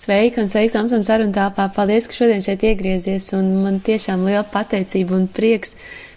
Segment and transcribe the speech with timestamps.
[0.00, 1.66] Sveika un sveiks Amsam sarunu tāpā.
[1.76, 5.74] Paldies, ka šodien šeit iegriezies un man tiešām liela pateicība un prieks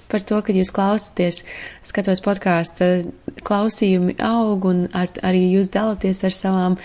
[0.08, 1.42] par to, ka jūs klausāties.
[1.84, 2.88] Skatos podkāstu,
[3.44, 6.80] klausījumi aug un ar, arī jūs dalāties ar savām,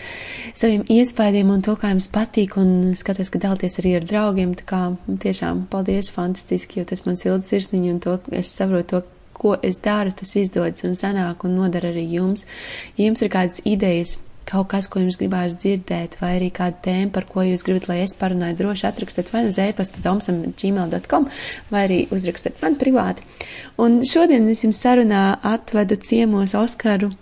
[0.59, 4.59] saviem iespējām un to, kā jums patīk un skatos, ka dalāties arī ar draugiem.
[4.59, 4.85] Tā kā
[5.23, 9.05] tiešām paldies, fantastiski, jo tas man silda sirsniņu un to es saprotu to,
[9.39, 12.49] ko es daru, tas izdodas un sanāk un nodara arī jums.
[12.99, 14.19] Ja jums ir kādas idejas,
[14.49, 18.01] kaut kas, ko jums gribās dzirdēt, vai arī kāda tēma, par ko jūs gribat, lai
[18.07, 21.29] es parunāju, droši atrakstiet vai uz e-pasta domsam gmail.com,
[21.73, 23.27] vai arī uzrakstiet man privāti.
[23.81, 27.13] Un šodien es jums sarunā atvedu ciemos Oskaru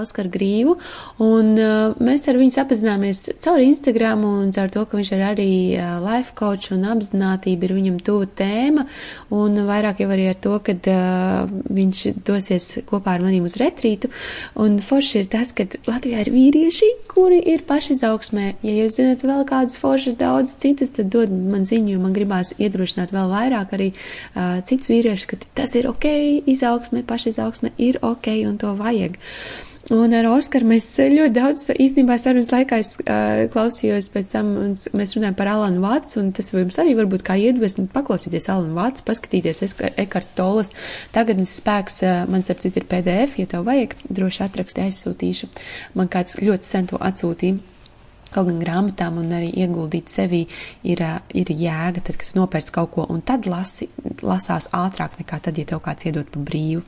[0.00, 0.76] Oskaru Grīvu,
[1.24, 5.50] un uh, mēs ar viņu sapazināmies caur Instagram un caur to, ka viņš ir arī
[5.76, 8.86] uh, life coach un apzinātība ir viņam tuva tēma,
[9.34, 14.10] un vairāk jau arī ar to, ka uh, viņš dosies kopā ar manīm uz retrītu,
[14.62, 18.54] un forši ir tas, ka Latvijā ir vīrieši, kuri ir pašizaugsmē.
[18.64, 22.54] Ja jūs zinat vēl kādas foršas daudz citas, tad dod man ziņu, jo man gribās
[22.58, 26.08] iedrošināt vēl vairāk arī uh, cits vīrieši, ka tas ir ok,
[26.52, 29.18] izaugsme, pašizaugsme ir ok un to vajag.
[29.92, 34.70] Un ar Oskaru mēs ļoti daudz īstenībā sarunas laikā es uh, klausījos pēc tam, un
[34.96, 39.04] mēs runājam par Alanu Vācu, un tas jums arī varbūt kā iedvesmi paklausīties Alanu Vācu,
[39.10, 39.60] paskatīties
[40.00, 40.72] Ekart Tolas.
[41.12, 45.50] Tagadnes spēks, uh, man starp citu ir PDF, ja tev vajag, droši atraksti aizsūtīšu.
[46.00, 47.71] Man kāds ļoti sen to atsūtīja.
[48.32, 50.44] Kaut gan grāmatām un arī ieguldīt sevī
[50.88, 51.02] ir,
[51.36, 53.88] ir jēga, tad, kad nopērc kaut ko un tad lasi,
[54.24, 56.82] lasās ātrāk nekā tad, ja tev kāds iedod pa brīvu.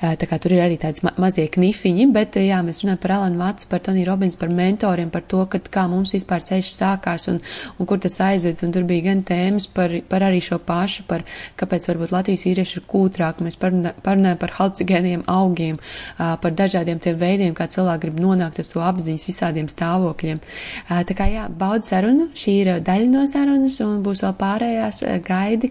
[0.00, 3.40] Tā kā tur ir arī tāds ma mazie knifiņi, bet jā, mēs runājam par Alanu
[3.42, 7.40] Vācu, par Tony Robins, par mentoriem, par to, kad, kā mums vispār ceļš sākās un,
[7.78, 11.24] un kur tas aizvedz, un tur bija gan tēmas par, par arī šo pašu, par
[11.60, 15.80] kāpēc varbūt Latvijas vīrieši ir kūtrāk, mēs parunājam par halcigēniem augiem,
[16.18, 20.42] par dažādiem tiem veidiem, kā cilvēki grib nonākt uz to apziņas visādiem stāvokļiem.
[20.88, 25.70] Tā kā jā, baud sarunu, šī ir daļa no sarunas un būs vēl pārējās gaidi.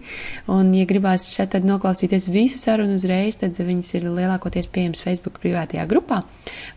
[0.52, 5.40] Un, ja gribās šeit tad noklausīties visu sarunu uzreiz, tad viņas ir lielākoties pieejamas Facebook
[5.42, 6.22] privātajā grupā.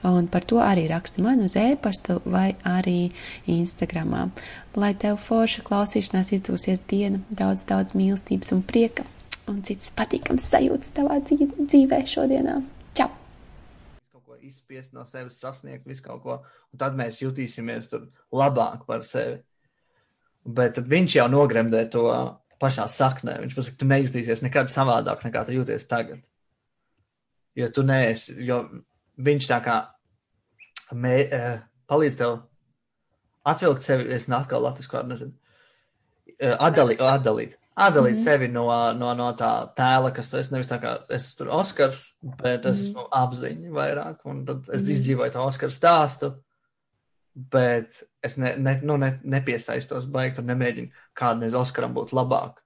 [0.07, 3.11] Un par to arī raksti man uz e-pastu vai arī
[3.49, 4.29] Instagramā.
[4.77, 9.07] Lai tev forša klausīšanās izdosies diena, daudz, daudz mīlestības un prieka
[9.47, 12.59] un citas patīkams sajūtas tavā dzīvē šodienā
[14.47, 16.37] izspiest no sevis, sasniegt visu kaut ko,
[16.79, 17.91] tad mēs jutīsimies
[18.33, 19.39] labāk par sevi.
[20.47, 22.05] Bet viņš jau nogremdē to
[22.61, 23.39] pašā saknē.
[23.43, 26.21] Viņš pasaka, tu nejutīsies nekad savādāk, nekā tu jūties tagad.
[27.57, 28.61] Jo tu neesi, jo
[29.17, 29.77] viņš tā kā
[30.93, 31.17] mē,
[31.89, 32.37] palīdz tev
[33.47, 35.33] atvilkt sevi, es atkal latviešu kādu nezinu,
[36.37, 38.23] atdalīt, atdalīt atdalīt mm -hmm.
[38.23, 42.65] sevi no, no, no tā tēla, kas es nevis tā kā es tur Oskars, bet
[42.65, 43.23] es esmu mm -hmm.
[43.23, 44.91] apziņa vairāk, un tad es mm -hmm.
[44.91, 46.31] izdzīvoju to Oskaru stāstu,
[47.37, 52.63] bet es ne, ne, nu, ne, nepiesaistos baigt un nemēģinu kādreiz Oskaram būt labāk,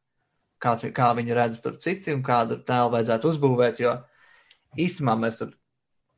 [0.64, 3.98] kāds, kā viņi redz tur citi un kādu tēlu vajadzētu uzbūvēt, jo
[4.80, 5.52] īstenībā mēs tur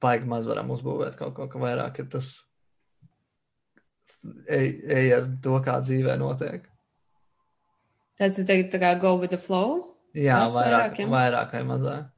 [0.04, 2.36] baigi maz varam uzbūvēt kaut ko, ka vairāk ir tas
[4.46, 6.68] ej, ej ar to, kā dzīvē notiek.
[8.20, 9.96] Tas ir teikt, tā kā go with the flow?
[10.14, 11.08] Jā, Tāds vairāk, vairāk, ja?
[11.10, 12.10] vairāk vai mazāk.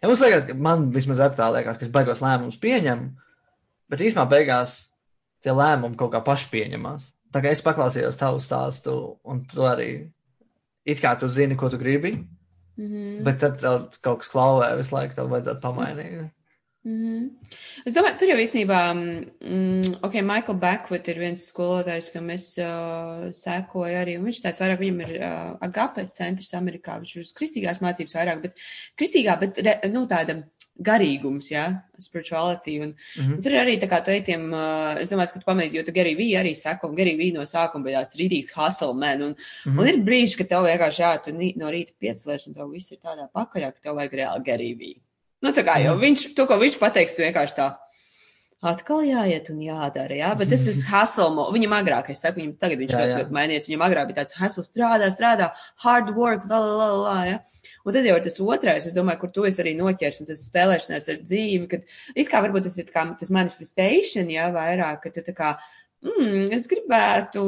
[0.00, 3.10] Ja mums liekas, ka man vismaz tā liekas, ka es beigās lēmumus pieņemu,
[3.92, 4.78] bet īstenībā beigās
[5.42, 7.08] tie lēmumi kaut kā paši pieņemās.
[7.32, 9.90] Tā kā es paklausījos tavu stāstu, un tu arī
[10.84, 12.12] it kā tu zini, ko tu gribi,
[12.76, 13.22] mm -hmm.
[13.24, 16.12] bet tad kaut kas klauvē visu laiku, tev vajadzētu pamainīt.
[16.12, 16.30] Mm -hmm.
[16.84, 17.28] Mm -hmm.
[17.86, 18.80] Es domāju, tur jau īstenībā,
[19.40, 24.60] mm, ok, Michael Backwood ir viens skolotājs, kam es uh, sekoju arī, un viņš tāds
[24.60, 28.54] vairāk, viņam ir uh, agape centrs Amerikā, viņš ir uz kristīgās mācības vairāk, bet
[28.98, 30.42] kristīgā, bet, re, nu, tāda
[30.80, 33.34] garīgums, jā, ja, spirituality, un, mm -hmm.
[33.34, 35.82] un tur ir arī tā kā tu eitiem, uh, es domāju, ka tu pamanīji, jo
[35.82, 39.22] tu Gary V arī seko, un Gary V no sākuma bija tāds rītīgs hustle man,
[39.22, 39.80] un, mm -hmm.
[39.80, 42.98] un ir brīži, ka tev vienkārši, jā, tu no rīta piecelies, un tev viss ir
[42.98, 45.00] tādā pakaļā, ka tev vajag reāli Gary V.
[45.42, 47.76] Nu, tā kā jau viņš, to, ko viņš pateiks, tu vienkārši tā
[48.62, 52.82] atkal jāiet un jādara, jā, bet tas tas hustle, viņam agrāk, es saku, viņam tagad
[52.82, 55.50] viņš ļoti, ļoti mainījies, viņam agrāk bija tāds hustle, strādā, strādā,
[55.84, 57.40] hard work, la, la, la, la, jā.
[57.86, 60.42] Un tad jau ir tas otrais, es domāju, kur tu esi arī noķers, un tas
[60.48, 61.84] spēlēšanās ar dzīvi, kad
[62.18, 65.52] it kā varbūt tas ir kā tas manifestation, jā, vairāk, ka tu tā kā,
[66.06, 67.44] mm, es gribētu,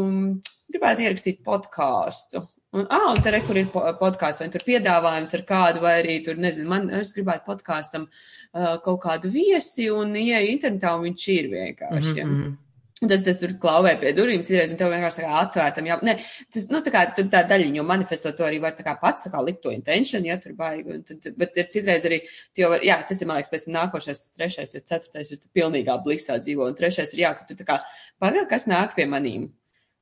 [0.75, 2.45] gribētu ierakstīt podkāstu.
[2.75, 6.67] Un, ah, un tur ir podkāsts, vai tur piedāvājums ar kādu, vai arī tur, nezinu,
[6.73, 12.15] man, es gribētu podkāstam uh, kaut kādu viesi, un ieeju internetā, un viņš ir vienkārši.
[12.17, 12.53] Mm -hmm.
[12.53, 13.09] Ja.
[13.09, 16.15] Tas, tas tur klauvē pie durvīm, citreiz, un tev vienkārši tā kā atvērtam, jā, ne,
[16.55, 19.27] tas, nu, tā kā, tur tā daļiņa, jo manifestot to arī var tā kā pats,
[19.27, 22.21] tā kā likt to intention, ja, tur baigi, un tad, bet ir citreiz arī,
[22.55, 25.49] tu jau var, jā, tas ir, man liekas, pēc nākošais, trešais, jo ceturtais, jo tu
[25.59, 27.81] pilnīgā blisā dzīvo, un trešais ir, jā, ka tu tā kā,
[28.19, 29.51] pagaid, kas nāk pie manīm,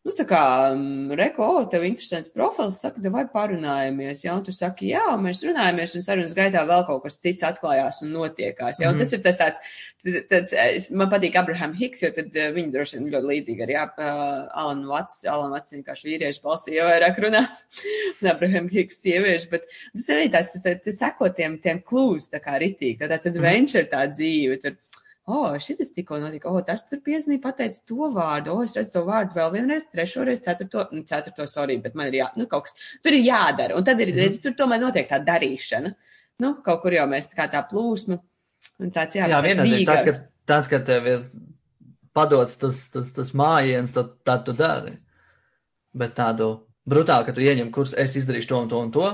[0.02, 0.40] nu, tā kā,
[0.74, 5.44] um, reko, o, tev interesants profils, saka, vai parunājamies, ja, un tu saki, jā, mēs
[5.46, 9.04] runājamies, un sarunas gaitā vēl kaut kas cits atklājās un notiekās, ja, un mm -hmm.
[9.04, 9.62] tas ir tas tāds,
[10.32, 13.78] tāds, es, man patīk Abraham Hicks, jo tad uh, viņi droši vien ļoti līdzīgi arī,
[13.78, 17.46] jā, uh, Alan Vats, Alan Vats vienkārši vīriešu balsī jau vairāk runā,
[18.22, 22.42] un Abraham Hicks sieviešu, bet tas arī tāds, tu, tu seko tiem, tiem klūs, tā
[22.42, 24.80] kā ritīgi, tā tāds adventure tā dzīve, tur
[25.26, 28.66] o, oh, šis tikko notika, o, oh, tas tur piezīmē, pateica to vārdu, o, oh,
[28.66, 32.18] es redzu to vārdu vēl vienreiz, trešo reizi, ceturto, nu, ceturto, sorry, bet man ir
[32.18, 32.74] jā, nu, kaut kas,
[33.04, 35.94] tur ir jādara, un tad ir, redz, tur tomēr notiek tā darīšana.
[36.42, 38.18] Nu, kaut kur jau mēs tā kā tā plūsmu,
[38.82, 40.20] un tāds, jā, jā viennozīmīgi, tad, kad,
[40.50, 41.24] tad, kad tev ir
[42.16, 44.96] padots tas, tas, tas mājiens, tad, tad tu dari.
[45.94, 46.54] Bet tādu
[46.88, 49.12] brutāli, ka tu ieņem kursu, es izdarīšu to un to un to,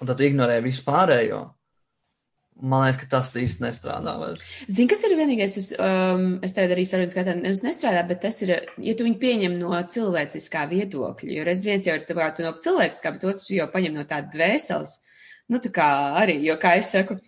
[0.00, 1.44] un tad ignorē visu pārējo
[2.56, 4.40] Man liekas, ka tas īsti nestrādā vairs.
[4.64, 8.22] Zini, kas ir vienīgais, es, um, es tev arī saprotu, ka tā nevis nestrādā, bet
[8.22, 12.16] tas ir, ja tu viņu pieņem no cilvēciskā viedokļa, jo reiz viens jau ir tā
[12.16, 14.96] kā tu no cilvēciskā, bet otrs jau paņem no tāda dvēseles.
[15.52, 15.88] Nu, tā kā
[16.22, 17.18] arī, jo, kā es saku,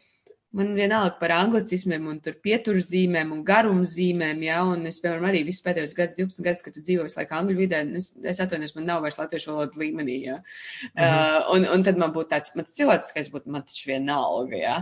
[0.56, 5.60] man vienalga par anglicismiem un tur pieturzīmēm un garumzīmēm, jā, un es, piemēram, arī visu
[5.66, 8.88] pēdējos gadus, 12 gadus, kad tu dzīvo visu laiku angļu vidē, es, es atvainojos, man
[8.88, 10.38] nav vairs latviešu valoda līmenī, jā.
[10.40, 11.42] Mm -hmm.
[11.44, 14.78] uh, un, un tad man būtu tāds, mans cilvēciskais būtu, man taču vienalga, jā.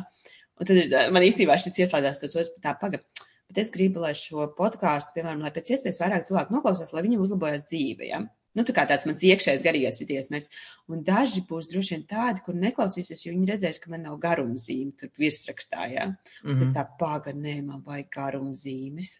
[0.56, 3.03] Un tad man īstenībā šis ieslēdzās tas otrs, tā paga.
[3.47, 7.23] Bet es gribu, lai šo podkāstu, piemēram, lai pēc iespējas vairāk cilvēku noklausās, lai viņiem
[7.23, 8.08] uzlabojas dzīve.
[8.08, 8.25] Ja?
[8.56, 10.64] Nu, tā kā tāds mans iekšējais garīgais ir mērķis.
[10.91, 14.97] Un daži būs droši vien tādi, kur neklausīsies, jo viņi redzēs, ka man nav garumzīme
[14.99, 15.87] tur virsrakstā.
[15.93, 16.06] Ja?
[16.08, 16.58] Un mm -hmm.
[16.58, 19.19] tas tā paga, nē, man vajag garumzīmes.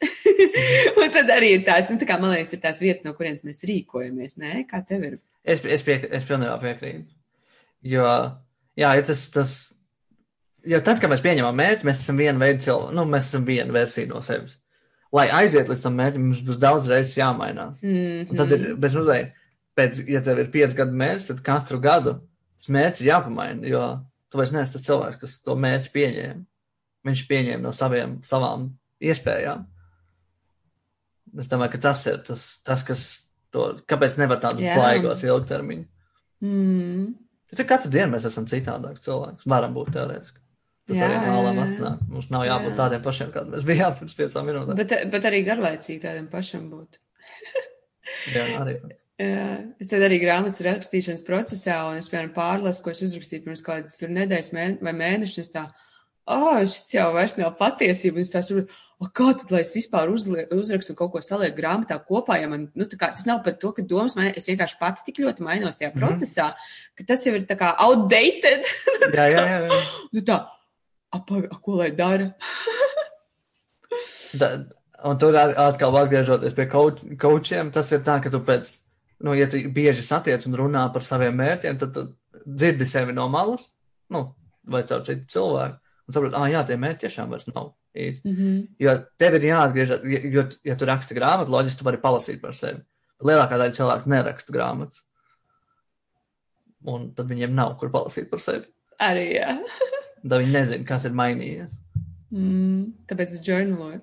[1.03, 3.44] un tad arī ir tāds, nu, tā kā man liekas, ir tās vietas, no kurienes
[3.44, 4.38] mēs rīkojamies.
[4.41, 5.19] Nē, kā tev ir?
[5.44, 7.12] Es, es, pie, es pilnībā piekrītu.
[7.83, 8.09] Jo,
[8.75, 9.75] jā, ir tas, tas
[10.67, 13.75] jo tad, kad mēs pieņemam mērķi, mēs esam viena veida cilvēki, nu, mēs esam viena
[13.75, 14.59] versija no sevis.
[15.15, 17.83] Lai aiziet līdz tam mērķim, mums būs daudz reizes jāmainās.
[17.85, 18.31] Mm -hmm.
[18.31, 19.37] Un tad ir bez mazliet,
[19.79, 22.19] pēc, ja tev ir pieci gadu mērķis, tad katru gadu
[22.57, 23.83] tas mērķis ir jāpamaina, jo
[24.31, 26.45] tu vairs neesi tas cilvēks, kas to mērķi pieņēma.
[27.07, 28.71] Viņš pieņēma no saviem, savām
[29.01, 29.67] iespējām.
[31.39, 34.79] Es domāju, ka tas ir tas, tas kas to, kāpēc nevar tādu yeah.
[34.81, 35.87] plaigos ilgtermiņu.
[36.41, 37.15] Mm.
[37.53, 39.47] Bet katru dienu mēs esam citādāki cilvēki.
[39.49, 40.41] Varam būt teorētiski.
[40.87, 42.03] Tas jā, arī mālām atnāk.
[42.12, 42.77] Mums nav jābūt jā.
[42.79, 44.79] tādiem pašiem, kādiem mēs bijām pirms piecām minūtēm.
[44.79, 47.00] Bet, bet arī garlaicīgi tādiem pašam būt.
[48.37, 48.77] jā, arī.
[49.17, 49.49] Jā,
[49.83, 53.99] es tad arī grāmatas rakstīšanas procesā, un es, piemēram, pārlasu, ko es uzrakstīju pirms kādas
[54.05, 55.65] nedēļas mēne, vai mēnešus, tā,
[56.31, 59.73] oh, šis jau vairs nav patiesība, un es tā saprotu, o, kā tad, lai es
[59.77, 63.41] vispār uzlie, uzrakstu kaut ko salieku grāmatā kopā, ja man, nu, tā kā, tas nav
[63.47, 66.05] pat to, ka domas man, es vienkārši pati tik ļoti mainos tajā mm -hmm.
[66.05, 66.50] procesā,
[66.94, 68.69] ka tas jau ir tā kā outdated.
[69.17, 69.59] jā, jā, jā.
[69.65, 69.81] jā.
[70.15, 70.43] Nu tā,
[71.14, 72.32] apa, ko lai dara?
[74.41, 74.50] da,
[75.05, 76.67] un tur atkal atgriežoties pie
[77.20, 78.73] kočiem, tas ir tā, ka tu pēc,
[79.26, 82.06] nu, ja tu bieži satiec un runā par saviem mērķiem, tad tu
[82.47, 83.70] dzirdi sevi no malas,
[84.12, 84.29] nu,
[84.67, 88.29] vai caur citu cilvēku, un saproti, ah, jā, tie mērķi tiešām vairs nav īsti.
[88.29, 88.62] Mm -hmm.
[88.79, 92.82] Jo tev ir jāatgriežas, jo, ja tu raksti grāmatu, loģiski tu vari palasīt par sevi.
[93.25, 95.05] Lielākā daļa cilvēku neraksta grāmatas.
[96.85, 98.67] Un tad viņiem nav kur palasīt par sevi.
[99.00, 99.56] Arī, jā.
[100.26, 101.75] Tad viņi nezina, kas ir mainījies.
[102.34, 104.00] Mm, tāpēc es žurnāloju.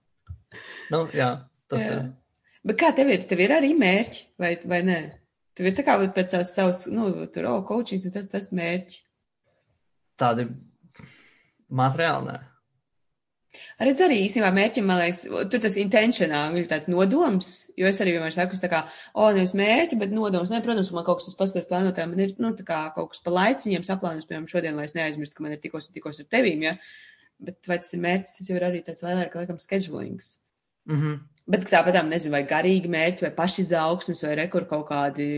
[0.94, 1.30] nu, jā,
[1.72, 1.96] tas jā.
[1.96, 2.12] ir.
[2.64, 3.26] Bet kā tev ir?
[3.28, 5.00] Tev ir arī mērķi, vai, vai nē?
[5.58, 9.02] Tev ir tā kā pēc tās savas, nu, tur, oh, coachings un tas, tas mērķi.
[10.22, 10.46] Tādi
[11.74, 12.38] materiāli, nē.
[13.86, 18.14] Redz arī īstenībā mērķim, man liekas, tur tas intentionāli ir tāds nodoms, jo es arī
[18.16, 18.84] vienmēr saku, tā kā,
[19.14, 20.52] o, nevis mērķi, bet nodoms.
[20.54, 23.24] Nē, protams, man kaut kas tas pastāstīs plānotājiem, man ir, nu, tā kā kaut kas
[23.24, 26.30] pa laiciņiem saplānos, piemēram, šodien, lai es neaizmirstu, ka man ir tikos un tikos ar
[26.36, 26.76] tevīm, ja.
[27.44, 30.38] Bet vai tas ir mērķis, tas jau ir arī tāds vairāk, laikam, schedulings.
[30.90, 31.20] Mm -hmm.
[31.46, 35.28] Bet tāpat, nezinu, vai garīgi mērķi, vai pašizaugsmes, vai rekur kaut kādi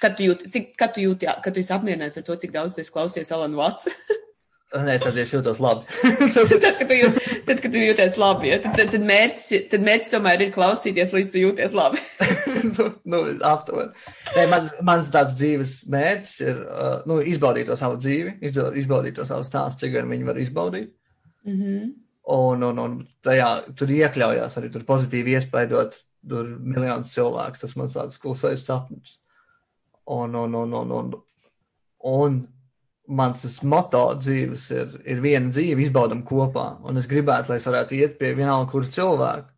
[0.00, 2.74] kad tu jūti, cik, kad tu jūti, kad tu esi apmierināts ar to, cik daudz
[2.76, 3.90] tu esi klausies Alanu Vatsu.
[4.74, 5.86] Nē, tad es jūtos labi.
[6.34, 9.84] tad, kad tu jūt, tad, kad tu jūties labi, ja, tad, tad, tad, mērķis, tad
[9.86, 12.02] mērķis tomēr ir klausīties, līdz tu jūties labi.
[12.72, 13.94] nu, nu, aptuveni.
[14.50, 19.46] Man, mans tāds dzīves mērķis ir uh, nu, izbaudīt to savu dzīvi, izbaudīt to savu
[19.46, 20.90] stāstu, cik gan viņi var izbaudīt.
[21.46, 21.86] Mm -hmm.
[22.34, 25.94] Un, un, un tajā tur iekļaujās arī tur pozitīvi iespaidot
[26.28, 27.62] tur miljonus cilvēkus.
[27.62, 29.20] Tas man tāds klusais sapnis.
[30.06, 31.14] Un, un, un, un, un,
[32.02, 32.40] un
[33.06, 36.66] mans moto dzīves ir, ir viena dzīve, izbaudam kopā.
[36.86, 39.52] Un es gribētu, lai es varētu iet pie vienalga kura cilvēka.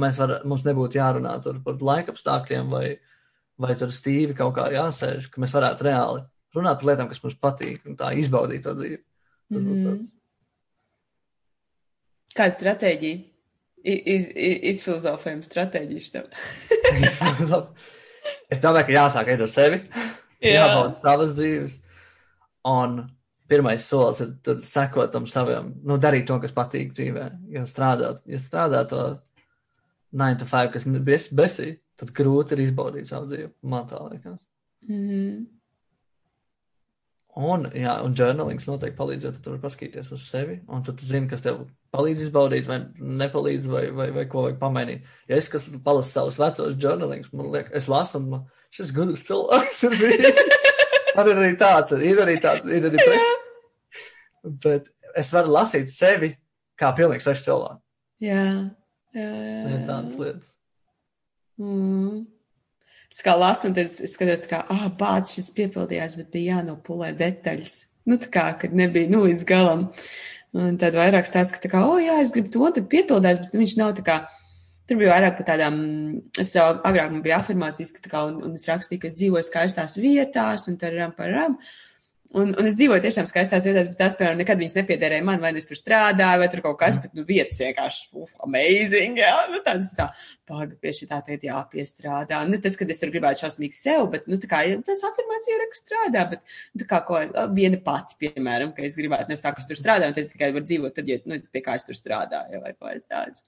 [0.00, 2.86] Mēs var, mums nebūtu jārunā par laika apstākļiem vai,
[3.60, 6.24] vai tur stīvi kaut kā jāsēž, ka mēs varētu reāli
[6.56, 9.00] runāt par lietām, kas mums patīk un tā izbaudīt to dzīvi.
[9.00, 9.86] Tas mm -hmm.
[9.88, 10.12] tāds.
[12.36, 13.18] Kāda stratēģija
[13.84, 16.28] iz, iz, izfilozofējam stratēģiju tam.
[18.52, 19.82] es domāju, ka jāsāk ar sevi,
[20.40, 20.60] Jā.
[20.60, 21.80] jābauda savas dzīves.
[22.66, 22.98] Un
[23.48, 27.26] pirmais solis ir tur sekot tam saviem, nu, darīt to, kas patīk dzīvē.
[27.54, 29.02] Ja strādāt, ja strādāt to
[30.16, 33.52] 9 to 5, kas bes, besī, tad grūti ir izbaudīt savu dzīvi.
[33.70, 34.40] Man tā liekas.
[34.88, 35.44] Mm -hmm.
[37.36, 41.04] Un, jā, un journalings noteikti palīdz, jo tu tur paskatīties uz sevi, un tad tu
[41.04, 45.02] zini, kas tev palīdz izbaudīt, vai nepalīdz, vai, vai, vai ko vajag pamainīt.
[45.28, 49.26] Ja es kas palasu savus vecos journalings, man liekas, es lasu, un man šis gudrs
[49.28, 50.40] cilvēks ir bijis.
[51.16, 53.44] man ir arī tāds, ir arī tāds, ir arī pret.
[54.62, 56.34] Bet es varu lasīt sevi
[56.78, 57.80] kā pilnīgi svešu cilvēku.
[58.22, 58.44] Jā,
[59.16, 59.58] jā, jā.
[59.72, 60.52] Ir tādas lietas.
[61.60, 62.24] Mm.
[63.12, 67.12] Es kā lasu, un tad es skatos, kā, ah, bācis šis piepildījās, bet bija jānopulē
[67.16, 67.76] detaļas.
[68.06, 69.86] Nu, tā kā, kad nebija, nu, līdz galam.
[70.56, 73.56] Un tad vairāk stāsta, ka, tā kā, o, jā, es gribu to, tad piepildās, bet
[73.56, 74.18] viņš nav tā kā,
[74.86, 75.80] tur bija vairāk par tādām,
[76.38, 79.18] es jau agrāk man bija afirmācijas, ka tā kā, un, un es rakstīju, ka es
[79.18, 81.58] dzīvoju skaistās vietās, un tad ram par ram.
[82.36, 85.52] Un, un es dzīvoju tiešām skaistās vietās, bet tās, piemēram, nekad viņas nepiederēja man, vai
[85.54, 89.30] nu es tur strādāju, vai tur kaut kas, bet, nu, vietas vienkārši, uf, amazing, jā,
[89.52, 90.08] nu, tāds, tā,
[90.50, 92.42] paga, pie šī tā tagad jāpiestrādā.
[92.50, 95.64] Ne tas, ka es tur gribētu šausmīgi sev, bet, nu, tā kā, tas afirmācija ir,
[95.70, 97.22] ka strādā, bet, nu, tā kā, ko,
[97.56, 100.50] viena pati, piemēram, ka es gribētu, nevis tā, ka es tur strādāju, un es tikai
[100.50, 103.46] varu dzīvot, tad, ja, nu, pie kā es tur strādāju, vai ko es tāds.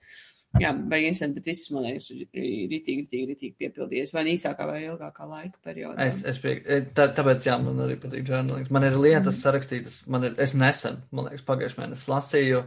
[0.56, 4.12] Jā, vai interesanti, bet viss, man liekas, ir ritīgi, ritīgi, ritīgi piepildījies.
[4.16, 6.06] Vai īsākā vai ilgākā laika periodā.
[6.08, 6.54] Es, es pie,
[6.96, 8.70] tā, tāpēc, jā, man arī patīk journalings.
[8.72, 9.42] Man ir lietas mm.
[9.42, 12.62] sarakstītas, man ir, es nesen, man liekas, pagājušajā mēnesī lasīju,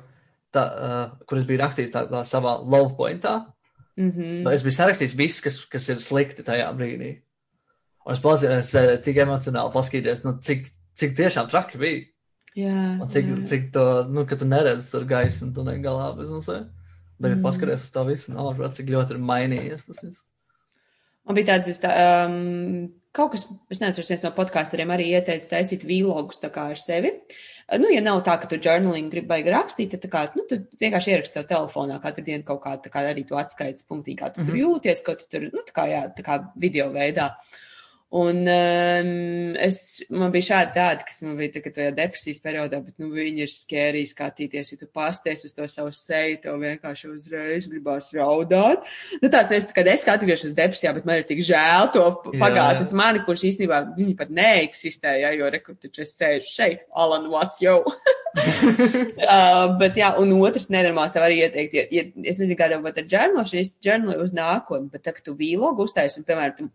[0.54, 3.34] tā, uh, kur es biju rakstījis tā, tā savā love pointā.
[3.98, 4.54] Mm -hmm.
[4.54, 7.16] Es biju sarakstījis viss, kas, kas ir slikti tajā brīdī.
[8.06, 12.06] Un es pazinājos, tik emocionāli paskatīties, nu, cik, cik tiešām traki bija.
[12.56, 13.48] Jā, Un cik, jā.
[13.48, 16.50] cik to, nu, ka tu neredzi tur gaisu un tu negalā bez mums.
[17.22, 17.46] Tagad Mm.
[17.46, 20.24] paskaties uz to visu, un ārprāt, cik ļoti ir mainījies tas viss.
[21.26, 21.92] Man bija tāds, tā,
[22.26, 27.14] um, kaut kas, es nezinu, viens no podkāstariem arī ieteica taisīt vlogus ar sevi.
[27.14, 31.14] Uh, Nu, ja nav tā, ka tu journaling gribi rakstīt, tad, kā, nu, tu vienkārši
[31.14, 34.42] ieraksti sev telefonā katru dienu kaut kā, tā kā arī to atskaites punktī, kā tu
[34.42, 34.50] mm -hmm.
[34.50, 37.30] tur jūties, ko tu tur, nu, tā kā, jā, tā kā video veidā.
[38.12, 39.12] Un um,
[39.56, 39.78] es,
[40.12, 43.54] man bija šādi tādi, kas man bija tagad tajā depresijas periodā, bet, nu, viņi ir
[43.54, 48.84] skērī skatīties, ja tu pasties uz to savu seju, tev vienkārši uzreiz gribās raudāt.
[49.22, 52.04] Nu, tāds nevis, kad es atgriežos uz depresijā, bet man ir tik žēl to
[52.36, 57.32] pagātnes mani, kurš īstenībā viņi pat neeksistē, ja, jo rekur taču es sēžu šeit, Alan
[57.32, 57.80] Watts jau.
[58.36, 63.02] uh, bet jā, un otrs nenormāls tev arī ieteikt, ja, ja es nezinu, kādā pat
[63.02, 66.70] ar džernošanu, es džernoju uz nākotni, bet tā, ka tu vīlogu uztais un, piemēram, tu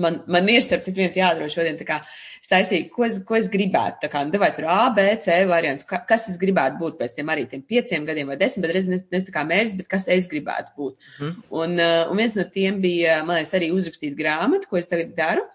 [0.00, 2.00] man, man ir starp citu viens jādara šodien, kā
[2.44, 5.86] es taisīju, ko es, ko es gribētu, kā, nu, vai tur A, B, C variants,
[5.88, 8.90] ka, kas es gribētu būt pēc tiem arī tiem pieciem gadiem vai desmit, bet reiz
[8.90, 10.98] ne, ne tā kā mērķis, bet kas es gribētu būt.
[11.20, 11.46] Mhm.
[11.62, 15.16] Un, uh, un viens no tiem bija, man liekas, arī uzrakstīt grāmatu, ko es tagad
[15.16, 15.46] daru.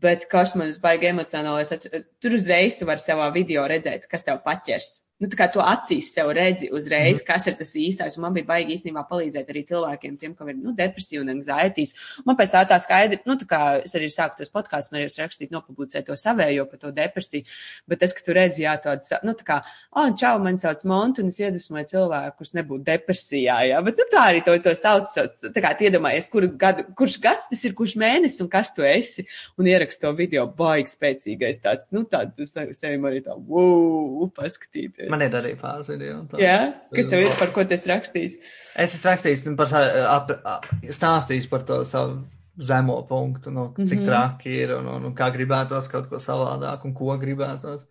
[0.00, 4.06] Bet kas man uz baigi emocionāli, es atceros, tur uzreiz tu vari savā video redzēt,
[4.08, 4.94] kas tev paķers.
[5.24, 7.24] Nu, tā tu acīs sev redzi uzreiz, mm.
[7.24, 8.18] kas ir tas īstais.
[8.18, 11.94] Un man bija baigi īstenībā palīdzēt arī cilvēkiem, tiem, kam ir nu, depresija un anxietīs.
[12.28, 15.08] Man pēc tā tā skaidri, nu, tā kā es arī sāku tos podkāstus, un arī
[15.08, 17.48] es rakstīju, nopublicēju to savējo par to depresiju.
[17.88, 19.58] Bet tas, ka tu redzi, jā, tādu, nu, tā kā,
[19.96, 23.80] oh, čau, man sauc Montu, un es iedvesmoju cilvēkus nebūt depresijā, jā.
[23.86, 27.64] Bet, nu, tā arī to, to sauc, tā kā iedomājies, kuru gadu, kurš gads tas
[27.64, 29.24] ir, kurš mēnesis un kas tu esi.
[29.60, 35.08] Un ierakstu to video baigi spēcīgais tāds, nu, tāds sevi arī tā, wow, paskatīties.
[35.14, 36.20] Man ir arī pāris video.
[36.30, 36.38] tā.
[36.42, 36.58] Jā,
[36.94, 38.38] kas tev ir, par ko esi rakstījis?
[38.74, 39.74] Es esmu rakstījis, nu, par,
[40.10, 42.24] ap, ap, stāstījis par to savu
[42.58, 44.02] zemo punktu, nu, cik mm.
[44.02, 44.06] -hmm.
[44.06, 47.86] traki ir un, un, un kā gribētos kaut ko savādāk un ko gribētos.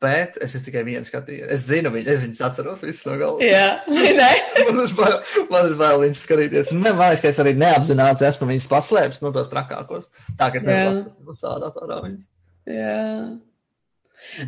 [0.00, 1.48] Bet es esmu tikai vienu skatījies.
[1.50, 3.42] Es zinu, viņu, es viņus atceros visus no galvas.
[3.42, 3.80] Jā,
[4.20, 4.30] nē.
[4.68, 5.16] man ir bail,
[5.50, 6.70] man ir bail viņus skatīties.
[6.72, 10.06] Un man liekas, ka es arī neapzināti esmu viņus paslēpis no tos trakākos.
[10.38, 12.28] Tā, ka es nevaru atrast no sādā tādā viņus.
[12.68, 12.98] Jā.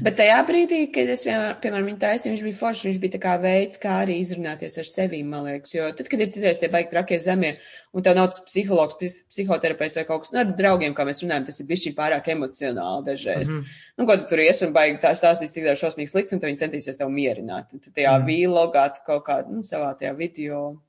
[0.03, 3.21] Bet tajā brīdī, kad es, vienmēr, piemēram, viņu taisīju, viņš bija foršs, viņš bija tā
[3.23, 5.75] kā veids, kā arī izrunāties ar sevi, man liekas.
[5.75, 7.53] Jo tad, kad ir citreiz tie baigi trakie zemie,
[7.95, 11.23] un tev nav tas psihologs, psi- psihoterapeits vai kaut kas, nu, ar draugiem, kā mēs
[11.25, 13.49] runājam, tas ir bijis pārāk emocionāli dažreiz.
[13.51, 13.65] Mm Mhm.
[13.65, 13.97] -hmm.
[13.99, 16.51] Nu, ko tu tur ies un baigi tā stāstīs, cik daudz šausmīgi slikti, un tad
[16.51, 17.71] viņi centīsies tev mierināt.
[17.71, 18.23] Tad tajā Mhm.
[18.23, 18.29] mm.
[18.29, 20.83] vīlogā, tu kaut kā, nu, savā tajā video.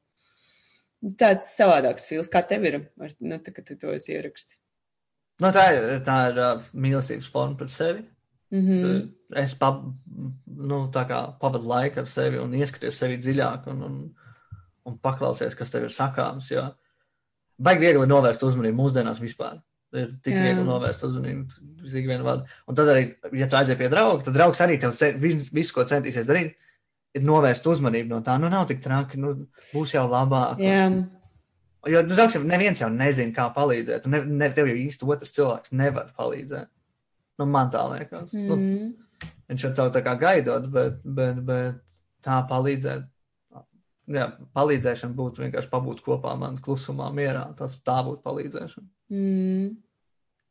[1.18, 4.54] Tāds savādāks fils, kā tev ir, ar, nu, tā, kad tu to esi ieraksti.
[5.42, 8.04] Nu, tā ir, tā ir uh, mīlestības forma pret sevi.
[8.52, 9.70] Mm Tu- Es pa,
[10.46, 14.16] nu, pavadu laiku ar sevi un ieskaties sevi dziļāk un, un,
[14.86, 16.50] un paklausies, kas tev ir sakāms.
[16.52, 16.66] Jo
[17.62, 19.62] baigi viegli novērst uzmanību mūsdienās vispār.
[19.94, 20.42] Ir tik Jā.
[20.44, 22.44] viegli novērst uzmanību uz ikvienu vārdu.
[22.68, 23.06] Un tad arī,
[23.40, 26.56] ja tu aizies pie drauga, tad draugs arī tev ce- vis- visu, ko centīsies darīt,
[27.16, 28.36] ir novērst uzmanību no tā.
[28.42, 30.60] Nu, nav tik traki, nu, būs jau labāk.
[30.60, 30.90] Jā.
[31.88, 34.06] Jo, nu, dažs, neviens jau nezina, kā palīdzēt.
[34.06, 36.68] un Ne, ne, tev jau īsti otrs cilvēks nevar palīdzēt.
[37.42, 38.36] Nu, man tā liekas.
[38.38, 38.48] Mm.
[38.48, 39.30] Nu, Mm.
[39.50, 41.82] viņš jau tev tā kā gaidot, bet, bet, bet
[42.26, 43.08] tā palīdzēt.
[44.12, 44.26] Jā,
[44.58, 47.46] palīdzēšana būtu vienkārši pabūt kopā man klusumā, mierā.
[47.58, 48.88] Tas tā būtu palīdzēšana.
[49.14, 49.70] Mm.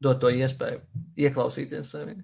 [0.01, 0.81] Dot to iespēju
[1.21, 2.15] ieklausīties sevi.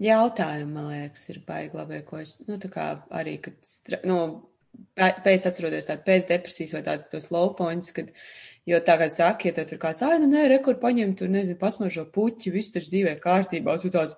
[0.00, 3.58] Jautājumi, man liekas, ir baigi labi, ko es, nu, tā kā arī, kad,
[4.08, 4.16] nu,
[4.96, 8.08] pē- pēc atceroties tādu pēc depresijas vai tādus tos low points, kad,
[8.70, 11.58] jo tā kā saka, ja tev tur kāds, ai, nu, nē, rekur paņem, tur, nezinu,
[11.60, 14.14] pasmaržo puķi, viss taču dzīvē kārtībā, tu tāds,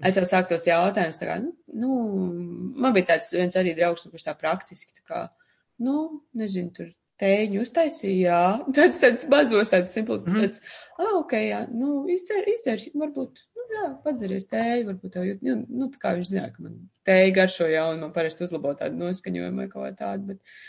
[0.00, 1.40] ai, tev sāk tos jautājumus, tā kā,
[1.74, 1.96] nu,
[2.76, 5.24] man bija tāds viens arī draugs, kurš tā praktiski, tā kā,
[5.82, 8.40] nu, nezinu, tur tēņu uztaisīja, jā,
[8.76, 10.40] tāds, tāds mazos, tāds simpli, Mhm.
[10.44, 10.60] tāds,
[10.98, 15.62] ah, ok, jā, nu, izdzer, izdzer, varbūt, nu, jā, padzeries tēju, varbūt tev jūt, nu,
[15.68, 16.76] nu, tā kā viņš zināja, ka man
[17.08, 20.60] tēja garšo jau, un man parasti uzlabo tādu noskaņojumu vai kaut kā tādu, bet,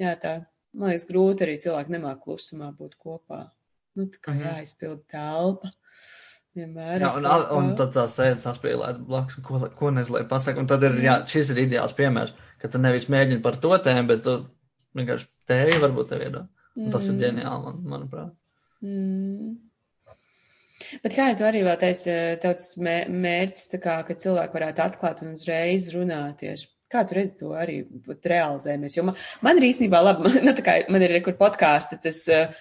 [0.00, 0.38] jā, tā,
[0.74, 3.50] man liekas, grūti arī cilvēki nemāk klusumā būt kopā.
[3.96, 4.42] Nu, tā kā Mhm.
[4.46, 5.70] jāizpild telpa.
[6.56, 7.00] Vienmēr.
[7.00, 10.58] Jā, un, kaut un tad tā sēdes saspīlēt blakus, un ko, ko nezinu, lai pasaka.
[10.58, 14.06] Un tad ir, jā, šis ir ideāls piemērs, ka tu nevis mēģini par to tēmu,
[14.08, 14.46] bet tu
[14.96, 16.48] vienkārši tēju varbūt tev iedod.
[16.76, 17.20] Un tas ir Mm.
[17.20, 18.32] ģeniāli, man, manuprāt.
[18.82, 19.56] Mm.
[21.04, 24.82] Bet kā jau tu arī vēl teici, tas mē- mērķis, tā kā, ka cilvēki varētu
[24.86, 26.66] atklāt un uzreiz runāt tieši.
[26.90, 28.96] Kā tu redzi to arī realizējamies?
[28.98, 32.54] Jo man, man ir īstenībā labi, man, nu, kā man ir rekur podkāsti, tas uh,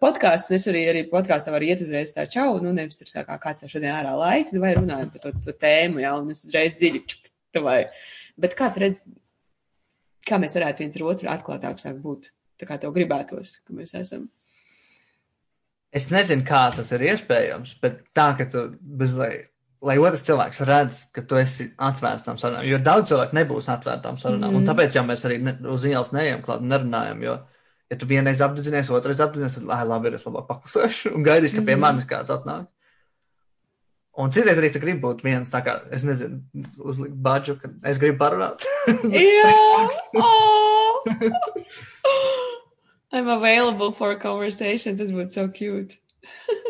[0.00, 3.24] podkāsts, un es arī, arī podkāstā varu iet uzreiz tā čau, nu nevis tur tā
[3.28, 6.44] kā kāds tā šodien ārā laiks, vai runājam par to, to tēmu, jā, un es
[6.48, 7.02] uzreiz dziļi,
[7.56, 7.80] tā vai.
[8.40, 9.08] Bet kā tu redzi,
[10.28, 12.30] kā mēs varētu viens ar otru atklātāk sāk būt?
[12.60, 14.28] Tā kā tev gribētos, ka mēs esam.
[15.90, 19.16] Es nezinu, kā tas ir iespējams, bet tā, ka tu bez
[19.82, 24.18] lai, otrs cilvēks redz, ka tu esi atvērts tam sarunām, jo daudz cilvēku nebūs atvērtām
[24.20, 24.58] sarunām, mm.
[24.60, 27.38] un tāpēc jau mēs arī ne, uz ielas neejam klāt un nerunājam, jo,
[27.90, 31.58] ja tu vienreiz apdedzinies, otrais apdedzinies, tad, lai labi, ir, es labāk paklusēšu un gaidīšu,
[31.58, 31.84] ka pie Mhm.
[31.86, 32.68] manis kāds atnāk.
[34.20, 36.42] Un citreiz arī tu gribi būt viens, tā kā, es nezinu,
[36.76, 38.66] uzlikt badžu, ka es gribu parunāt.
[39.08, 39.54] Jā!
[40.20, 41.04] Oh!
[43.12, 44.96] I'm available for a conversation.
[44.96, 45.96] Tas būtu so cute.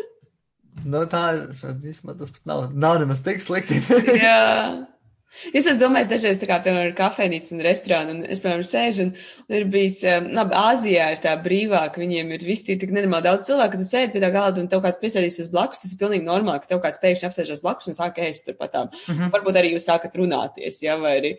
[0.85, 3.81] nu, tā īstenībā tas pat nav, nav nemaz tik slikti.
[4.21, 4.87] Jā.
[5.57, 9.13] Es domājis dažreiz, tā kā, piemēram, kafejnīca un restorāna, un es, piemēram, sēžu, un,
[9.47, 13.47] un ir bijis, um, labi, Āzijā ir tā brīvāk, viņiem ir visi tik nenormāli daudz
[13.47, 16.63] cilvēku, tu sēdi pie tā galda, un tev kāds piesēdīsies blakus, tas ir pilnīgi normāli,
[16.63, 18.91] ka tev kāds pēkšņi apsēžas blakus un sāk ēst turpatām.
[19.07, 19.33] Mhm.
[19.35, 21.35] Varbūt arī jūs sākat runāties, jā, vai arī.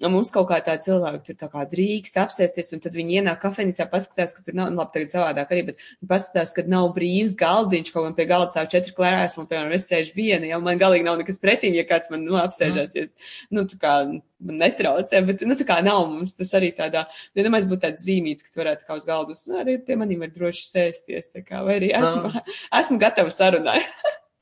[0.00, 3.40] Nu, mums kaut kā tā cilvēki tur tā kā drīkst apsēsties, un tad viņi ienāk
[3.42, 7.34] kafejnīcā, paskatās, ka tur nav, nu, labi, tagad savādāk arī, bet paskatās, ka nav brīvs
[7.40, 10.80] galdiņš, kaut kam pie galda stāv četri klērēsli, un, piemēram, es sēžu viena, jau man
[10.80, 13.04] galīgi nav nekas pretīm, ja kāds man, nu, apsēžās, ja,
[13.52, 17.04] nu, tā kā man netraucē, bet, nu, tā kā nav mums tas arī tādā,
[17.36, 20.00] nu, nemaz būtu tāds zīmīts, ka tu varētu kā uz galdu, uz- nu, arī pie
[20.00, 22.32] maniem var droši sēsties, tā kā, vai arī esmu,
[22.80, 23.82] esmu gatava sarunai.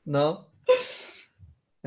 [0.09, 0.45] No.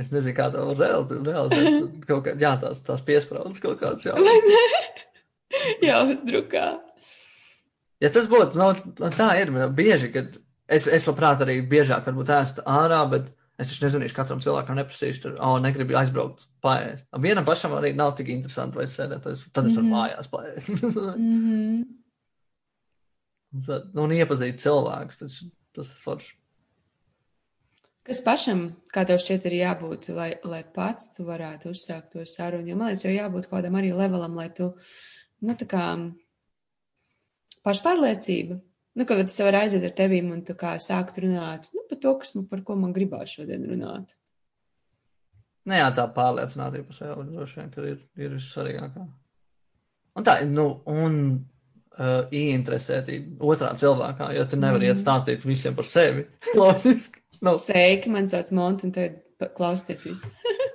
[0.00, 1.90] Es nezinu, kā to var reali- realizēt.
[2.09, 4.14] Kaut kā, jā, tās, tās piesprādzes kaut kāds jau.
[5.85, 6.66] Jā, uzdrukā.
[8.00, 12.64] Ja tas būtu, nu, tā ir bieži, kad es, es labprāt arī biežāk varbūt ēstu
[12.66, 13.28] ārā, bet
[13.61, 17.07] es taču nezvanīšu katram cilvēkam, neprasīšu, tur, oh, negribu aizbraukt paēst.
[17.22, 19.94] Vienam pašam arī nav tik interesanti, vai sēdēt, tad es- tad es varu Mhm.
[19.94, 20.66] mājās paēst.
[21.20, 21.85] Mm -hmm.
[23.92, 25.18] Nu, un iepazīt cilvēkus,
[25.76, 26.33] tas ir forši.
[28.03, 32.67] Kas pašam, kā tev šķiet, ir jābūt, lai, lai pats tu varētu uzsākt to sarunu?
[32.67, 34.73] Jo man liekas, jau jābūt kaut kādam arī levelam, lai tu,
[35.47, 35.85] nu, tā kā
[37.67, 38.59] pašpārliecība.
[38.99, 42.17] Nu, ka tas var aiziet ar tevīm un tu kā sākt runāt, nu, par to,
[42.21, 44.12] kas man, par ko man gribās šodien runāt.
[45.62, 49.07] Nu, jā, tā pārliecinātība par sevi droši vien, ir, ir svarīgākā.
[50.19, 54.93] Un tā, nu, un uh, ieinteresētība otrā cilvēkā, jo tu nevari Mhm.
[54.93, 56.27] iet stāstīt visiem par sevi.
[56.59, 57.21] Loģiski.
[57.42, 60.28] Nu, Sveiki, man sauc Monti, un tad pa- klausieties visi.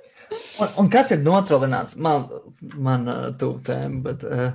[0.62, 1.96] un, un kas ir notrolināts?
[1.96, 2.26] Man,
[2.76, 4.50] man uh, tuvu tēma, bet uh,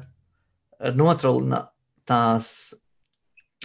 [0.94, 1.64] notrolina
[2.10, 2.52] tās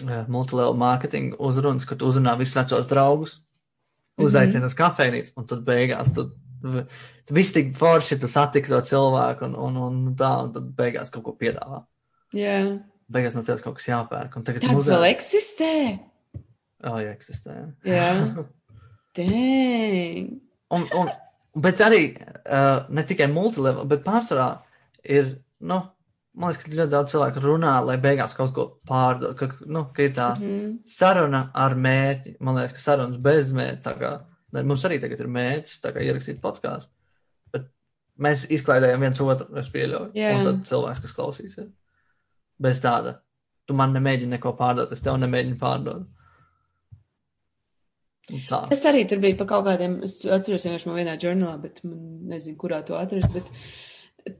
[0.06, 3.38] uh, multilevel marketing uzrunas, kad uzrunā visus vecos draugus,
[4.18, 6.24] uzaicina uz kafejnīcu, un tad beigās tu,
[6.64, 9.76] tu viss tik forši, tu satiki to cilvēku, un, un,
[10.08, 11.84] un tā, un tad beigās kaut ko piedāvā.
[12.34, 12.56] Jā.
[13.12, 15.70] Beigās no tevis kaut kas jāpērk, un tagad Tāds muzejā- vēl eksistē.
[16.86, 17.56] Oh, jā, eksistē.
[17.88, 18.10] Jā.
[19.18, 20.28] Dang.
[20.70, 21.08] Un, un,
[21.64, 24.48] bet arī uh, ne tikai multilevel, bet pārsvarā
[25.08, 25.30] ir,
[25.64, 25.78] nu,
[26.38, 30.04] man liekas, ka ļoti daudz cilvēku runā, lai beigās kaut ko pārdod, ka, nu, ka
[30.06, 30.76] ir tā Mhm.
[30.86, 32.36] saruna ar mērķi.
[32.44, 34.12] Man liekas, ka sarunas bez mērķa, kā,
[34.54, 36.92] ne, mums arī tagad ir mērķis, ierakstīt podkāstu.
[37.52, 37.66] Bet
[38.20, 40.12] mēs izklaidējam viens otru, es pieļauju.
[40.14, 40.36] Jā.
[40.38, 41.72] Un tad cilvēks, kas klausīsies.
[42.60, 43.18] Bez tāda.
[43.66, 46.06] Tu man nemēģini neko pārdot, es tev nemēģinu pārdot.
[48.28, 48.62] Tā.
[48.74, 52.00] Es arī tur biju pa kaut kādiem, es atceros vienkārši man vienā žurnālā, bet man
[52.34, 53.48] nezinu, kurā to atrast, bet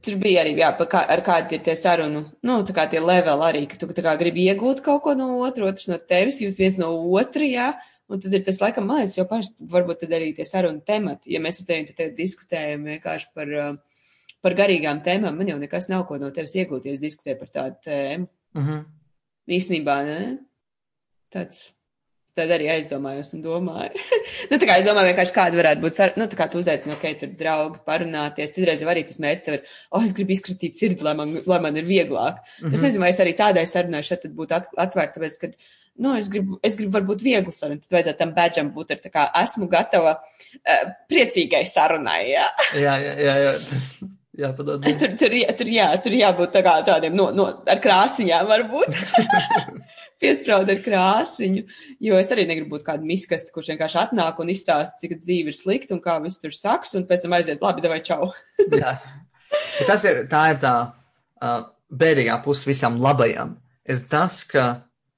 [0.05, 3.41] tur bija arī, jā, kā, ar kādi ir tie sarunu, nu, tā kā tie level
[3.45, 6.59] arī, ka tu tā kā gribi iegūt kaut ko no otru, otrs no tevis, jūs
[6.61, 7.71] viens no otra, jā,
[8.09, 11.33] un tad ir tas, laikam, man liekas, jau paši, varbūt tad arī tie sarunu temati,
[11.33, 14.05] ja mēs ar tevi te diskutējam vienkārši par, uh,
[14.45, 17.51] par garīgām tēmām, man jau nekas nav ko no tevis iegūt, ja es diskutēju par
[17.57, 18.29] tādu tēmu.
[18.59, 18.79] Mhm.
[19.49, 20.21] Īstenībā, ne?
[21.33, 21.71] Tāds.
[22.39, 23.99] Tad arī aizdomājos un domāju.
[24.49, 26.13] nu, tā kā es domāju, vienkārši kāda varētu būt, sar...
[26.19, 28.53] nu, tā kā tu uzaicini, ok, tur draugi parunāties.
[28.55, 31.77] Citreiz jau arī tas mērķis ir, oh, es gribu izkratīt sirdi, lai man, lai man
[31.81, 32.39] ir vieglāk.
[32.39, 32.67] Mm Mhm.
[32.69, 32.73] -hmm.
[32.79, 35.47] Es nezinu, vai es arī tādai sarunai šeit būtu at- atvērta, tāpēc, ka,
[35.99, 39.09] nu, es gribu, es gribu varbūt vieglu sarunu, tad vajadzētu tam badžam būt ar tā
[39.11, 42.47] kā esmu gatava uh, priecīgai sarunai, jā.
[42.75, 43.35] Jā, jā, jā.
[43.45, 43.53] jā.
[44.39, 44.83] jā padod.
[44.99, 48.95] Tur, tur, jā, tur, jā, tur jābūt tā kā tādiem, no, no, ar krāsiņām varbūt.
[50.19, 51.63] Piesprāud ar krāsiņu,
[52.03, 55.55] jo es arī negribu būt kāda miskasta, kurš vienkārši atnāk un izstāsta, cik dzīve ir
[55.55, 58.33] slikta un kā viss tur saks, un pēc tam aiziet, labi, davai čau.
[58.81, 58.97] Jā.
[59.87, 63.55] Tas ir, tā ir tā uh, bēdīgā puse visam labajam.
[63.89, 64.65] Ir tas, ka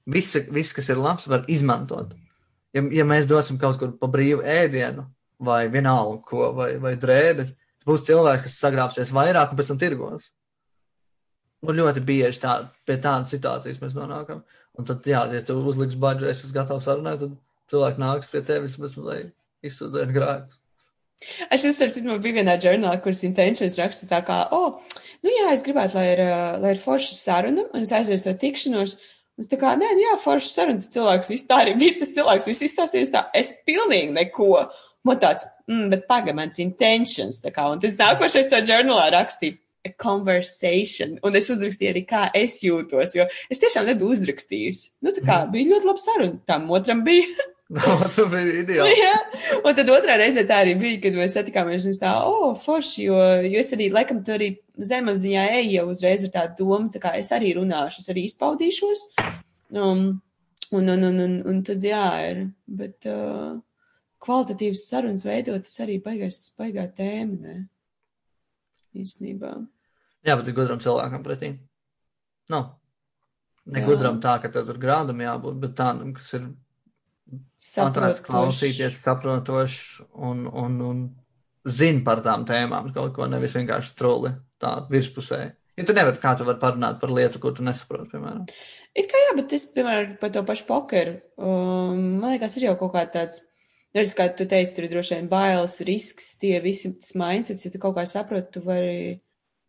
[0.06, 2.14] viss, viss, kas ir labs, var izmantot.
[2.76, 5.08] Ja, ja mēs dosim kaut kur pa brīvu ēdienu,
[5.42, 9.82] vai vienalga ko, vai, vai drēbes, tad būs cilvēks, kas sagrābsies vairāk un pēc tam
[9.82, 10.30] tirgos.
[11.62, 12.56] Un ļoti bieži tā,
[12.88, 14.42] pie tādas situācijas mēs nonākam.
[14.79, 17.38] Un tad, jā, ja tu uzliks budžetu, es esmu gatavs sarunāt, tad
[17.71, 19.21] cilvēki nāks pie tevis, bet, lai
[19.67, 20.57] izsūdzētu grēkus.
[21.53, 25.51] Es tas man bija vienā žurnālā, kuras intentions raksta tā kā, o, oh, nu jā,
[25.53, 28.95] es gribētu, lai ir, uh, lai ir forša saruna, un es aiziešu to tikšanos.
[29.39, 32.15] Un tā kā, nē, nu jā, forša saruna, tas cilvēks viss tā arī bija, tas
[32.17, 34.49] cilvēks viss izstāstījis tā, es pilnīgi neko.
[35.05, 39.57] Man tāds, mm, bet paga mans intentions, tā kā, un tas nākošais to žurnālā rakstīja.
[39.82, 44.91] A conversation, un es uzrakstīju arī, kā es jūtos, jo es tiešām nebiju uzrakstījusi.
[45.02, 47.48] Nu, tā kā bija ļoti laba saruna, tam otram bija.
[47.72, 48.96] Tas bija ideāli.
[49.00, 49.13] Jā,
[49.63, 51.88] un tad otrā reize tā arī bija, kad mēs satikāmies.
[51.88, 54.52] Es tā, oh, forši, jo, jo es arī, laikam, tur arī
[54.91, 59.06] zemapziņā eju jau uzreiz ar tādu domu, tā kā es arī runāšu, es arī izpaudīšos.
[59.72, 60.22] Um,
[60.72, 63.56] un, un, un, un, un tad jā, ir, bet uh,
[64.22, 67.58] kvalitatīvas sarunas veidot, tas arī baigās, baigā tēma, ne?
[68.97, 69.54] Īstenībā.
[70.27, 71.56] Jā, bet gudram cilvēkam pretī.
[72.51, 72.75] Nav.
[73.71, 73.88] Ne Jā.
[73.88, 76.49] gudram tā, ka tev tur grādam jābūt, bet tādam, kas ir
[77.86, 81.04] atvērts klausīties, saprotošs un, un, un
[81.69, 85.54] zina par tām tēmām kaut ko, nevis vienkārši troli tādu virspusēji.
[85.80, 88.43] Ja tu nevari, kā tu vari parunāt par lietu, ko tu nesaproti, piemēram.
[88.97, 92.75] It kā jā, bet es, piemēram, par to pašu pokeru, um, man liekas, ir jau
[92.82, 93.45] kaut kā tāds,
[93.95, 97.82] nevis kā tu teici, tur ir droši vien bailes, risks, tie visi mindsets, ja tu
[97.82, 99.17] kaut kā saproti, tu vari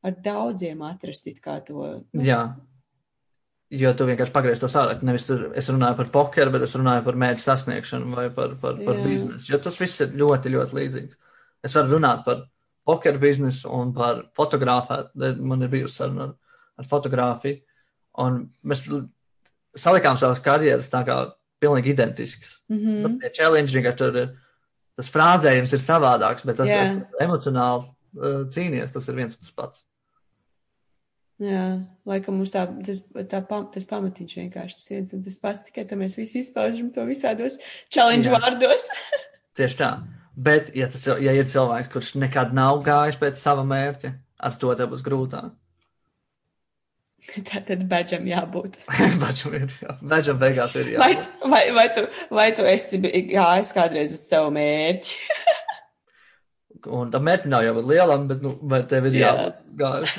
[0.02, 2.02] ar daudziem atrast it kā to.
[2.12, 2.42] Nu, Jā.
[3.72, 5.00] Jo tu vienkārši pagriez to sārāk.
[5.06, 8.76] Nevis tur es runāju par pokeru, bet es runāju par mērķu sasniegšanu vai par, par,
[8.82, 9.04] par Jā.
[9.06, 9.52] biznesu.
[9.54, 11.20] Jo tas viss ir ļoti, ļoti līdzīgs.
[11.64, 12.42] Es varu runāt par
[12.84, 15.32] pokeru biznesu un par fotografētu.
[15.40, 16.34] Man ir bijusi saruna ar,
[16.82, 17.62] ar fotografiju.
[18.20, 18.84] Un mēs
[19.78, 21.16] salikām savas karjeras tā kā
[21.62, 22.58] pilnīgi identiskas.
[22.68, 23.04] mm Mm.
[23.04, 23.20] -hmm.
[23.20, 24.34] Tie challenge vienkārši tur ir.
[24.96, 26.82] Tas frāzējums ir savādāks, bet tas Jā.
[26.84, 28.92] ir emocionāli uh, cīnījies.
[28.92, 29.86] Tas ir viens tas pats.
[31.42, 33.40] Jā, laikam mums tā, tas, tā,
[33.74, 37.56] tas pamatiņš vienkārši tas viens un tas pats, tikai tā mēs visi izpaužam to visādos
[37.90, 38.36] challenge Jā.
[38.36, 38.86] vārdos.
[39.58, 39.90] Tieši tā.
[40.36, 44.74] Bet, ja, tas, ja ir cilvēks, kurš nekad nav gājis pēc sava mērķa, ar to
[44.78, 45.50] tev būs grūtāk.
[47.48, 48.78] tā tad beidžam jābūt.
[49.22, 49.96] Bačam ir, jā.
[50.12, 51.48] Bačam beigās ir Vai, jābūt.
[51.54, 55.18] vai, vai, tu, vai tu esi gājis kādreiz uz savu mērķi?
[56.98, 59.28] Un tam mērķim nav jābūt lielam, bet, nu, vai tev ir Jā.
[59.38, 60.14] jābūt gājis.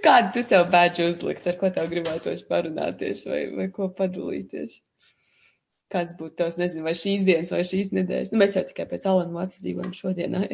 [0.00, 4.80] Kādu tu sev bēdžu uzlikt, ar ko tev gribētos parunāties vai, vai ko padalīties?
[5.90, 8.30] Kāds būtu tavs, nezinu, vai šīs dienas vai šīs nedēļas?
[8.30, 10.44] Nu, mēs jau tikai pēc Alana Vats dzīvojam šodienā.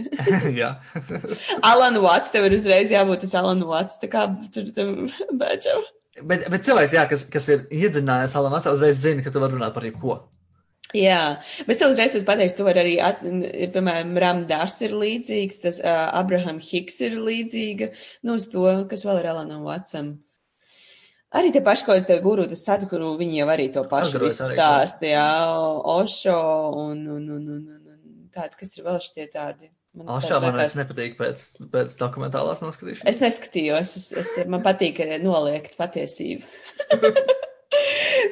[0.56, 0.70] Jā.
[1.70, 4.94] Alana Vats, tev ir uzreiz jābūt tas Alana Vats, tā kā tur tam
[5.42, 5.84] bēdžam.
[6.24, 9.58] Bet, bet cilvēks, jā, kas, kas ir iedzinājies salam vecā, uzreiz zina, ka tu vari
[9.58, 10.22] runāt par jebko.
[10.96, 13.20] Jā, bet tev uzreiz pateiks, tu vari arī, at,
[13.74, 17.90] piemēram, Ramdārs ir līdzīgs, tas uh, Abraham Hiks ir līdzīga,
[18.24, 20.14] nu, uz to, kas vēl ir Alanam Vatsam.
[21.36, 24.46] Arī tie paši, ko es te guru, tas sadhuru, viņi jau arī to pašu visu
[24.46, 25.30] arī, stāsta, jā,
[25.96, 26.36] Ošo
[26.82, 29.72] un, un, un, un, un, tādi, kas ir vēl šitie tādi.
[29.96, 33.08] Man tāds man vairs nepatīk pēc, pēc dokumentālās noskatīšanas.
[33.08, 36.44] Es neskatījos, es, es, man patīk eh, noliegt patiesību.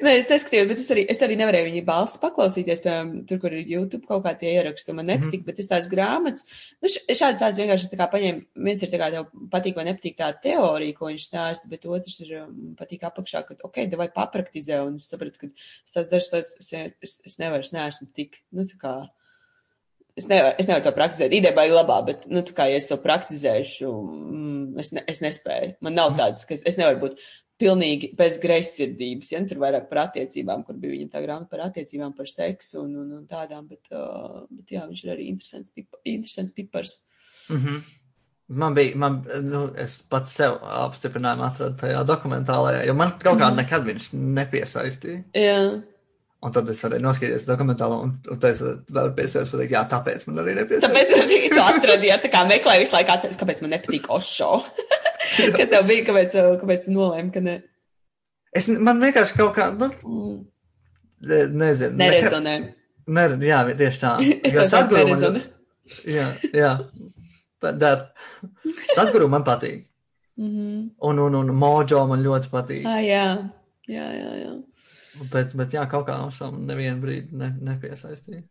[0.02, 3.54] Nē, es neskatījos, bet es arī, es arī nevarēju viņa balss paklausīties, piemēram, tur, kur
[3.54, 5.46] ir YouTube kaut kā tie ieraksti, man nepatīk, mm -hmm.
[5.46, 6.46] bet es tās grāmatas,
[6.82, 9.84] nu, šādas tās vienkārši es tā kā paņēmu, viens ir tā kā tev patīk vai
[9.90, 14.08] nepatīk tā teorija, ko viņš stāsta, bet otrs ir um, patīk apakšā, ka, ok, vai
[14.08, 15.46] papraktizē, un es sapratu, ka
[15.94, 18.94] tās dažas lietas, es, es, es nevaru, es neesmu tik, nu, tā kā.
[20.14, 21.32] Es nevaru, es nevaru to praktizēt.
[21.34, 25.20] Ideja baigi labā, bet, nu, tā kā, ja es to praktizēšu, mm, es, ne, es
[25.24, 25.72] nespēju.
[25.82, 27.24] Man nav tāds, ka es, es nevaru būt
[27.60, 29.32] pilnīgi bez greizsirdības.
[29.32, 29.42] Ja?
[29.42, 32.94] Nu, tur vairāk par attiecībām, kur bija viņam tā grāmata par attiecībām, par seksu un,
[33.02, 36.98] un, un tādām, bet, uh, bet jā, viņš ir arī interesants, pipa, interesants pipars.
[37.48, 37.82] Mm -hmm.
[38.46, 43.48] Man bija, man, nu, es pats sev apstiprinājumu atradu tajā dokumentālajā, jo man kaut kā
[43.48, 43.56] -hmm.
[43.56, 45.22] nekad viņš nepiesaistīja.
[45.34, 45.82] Jā.
[46.44, 49.88] Un tad es varēju noskatīties dokumentālo, un, un tad es vēl pie sevis pateicu, jā,
[49.88, 50.90] tāpēc man arī nepiesaistīja.
[50.90, 54.64] Tāpēc arī tu atradi, ja tā kā meklēju visu laiku, atceries, kāpēc man nepatīk Ošo.
[55.58, 57.58] Kas tev bija, kāpēc, kāpēc tu nolēmi, ka ne?
[58.54, 59.90] Es, man vienkārši kaut kā, nu,
[61.26, 61.98] ne, nezinu.
[61.98, 62.54] Nerezonē.
[63.14, 64.12] Ne, jā, tieši tā.
[64.46, 65.42] Es jau tādu nerezonē.
[66.08, 66.76] Jā, jā.
[67.60, 68.06] Tā dar.
[68.94, 69.84] Sadguru man patīk.
[70.36, 70.90] Mm -hmm.
[70.98, 72.86] Un, un, un mojo man ļoti patīk.
[72.86, 73.50] Ah, jā.
[73.88, 74.52] Jā, jā, jā.
[75.30, 78.42] Bet, bet jā, kaut kā Ošam nevienu brīdi ne, nepiesaistīja.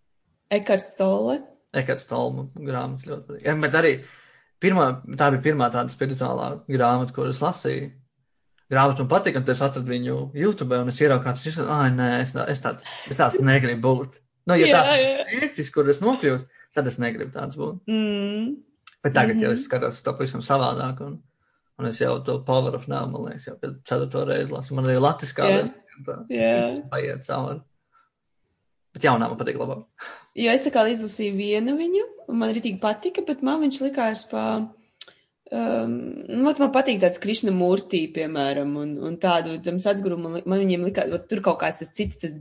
[0.49, 1.41] Ekarts Tolle.
[1.73, 3.45] Ekarts Tolle grāmatas ļoti patīk.
[3.45, 3.93] Ja, bet arī
[4.63, 4.87] pirmā,
[5.19, 7.91] tā bija pirmā tāda spirituālā grāmata, kuras lasīju.
[8.71, 11.89] Grāmata man patika, un es atradu viņu YouTube, un es ieraugu kāds, viņš teica, ah,
[11.93, 14.15] nē, es, tā, es, tāds, es tāds negribu būt.
[14.49, 15.11] Nu, ja Jā, tā jā.
[15.11, 17.83] ir mērķis, kur es nokļūstu, tad es negribu tāds būt.
[17.91, 18.55] Mm.
[19.03, 19.43] Bet tagad Mhm.
[19.45, 21.19] jau es skatos to pavisam savādāk, un,
[21.79, 24.73] un es jau to Power of Now, man liekas, jau pēc ceturto reizi lasu.
[24.79, 25.61] Man arī latiskā Jā.
[25.67, 27.61] versija, paiet cauri.
[28.93, 29.83] Bet jaunā man patīk labāk.
[30.37, 33.83] Jo es tā kā izlasīju vienu viņu, un man arī tik patika, bet man viņš
[33.87, 34.45] likās pa.
[35.53, 35.91] Um,
[36.25, 41.11] nu, man patīk tāds Krišna mūrtī, piemēram, un, un tādu sadguru, man, man viņiem likās,
[41.13, 42.33] vat tur kaut kāds tas cits, tas,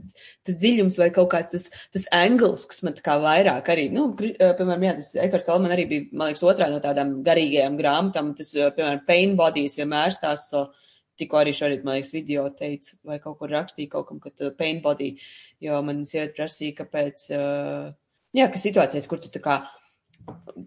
[0.47, 4.07] tas dziļums vai kaut kāds tas, tas angls, kas man tā kā vairāk arī, nu,
[4.17, 8.49] piemēram, jā, tas Ekarts Olman arī bija, man liekas, otrā no tādām garīgajām grāmatām, tas,
[8.55, 13.37] piemēram, Pain Bodies vienmēr stāsta, so, tikko arī šorīt, man liekas, video teicu, vai kaut
[13.39, 15.13] kur rakstīju kaut kam, ka tu Pain Body,
[15.63, 17.93] jo man sieviete prasīja, kāpēc, uh,
[18.35, 19.59] jā, ka situācijas, kur tu tā kā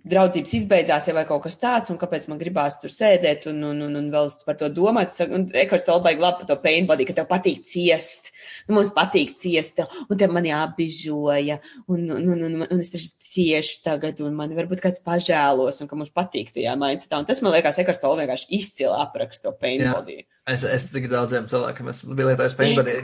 [0.06, 3.80] draudzības izbeidzās, ja vai kaut kas tāds, un kāpēc man gribās tur sēdēt un, un,
[3.86, 5.14] un, un vēl par to domāt.
[5.24, 8.30] Un Ekarts Olbaigi labi par to pain body, ka tev patīk ciest.
[8.68, 11.58] Nu, mums patīk ciest, un tev mani apbižoja,
[11.90, 15.90] un, un, un, un, un es taču ciešu tagad, un man varbūt kāds pažēlos, un
[15.90, 17.20] ka mums patīk tajā mindsetā.
[17.20, 19.94] Un tas man liekas, Ekarts Olbaigi vienkārši izcili apraksta to pain Jā.
[19.96, 20.24] body.
[20.50, 23.00] Es, es tik daudziem cilvēkiem esmu lietojis paintbody.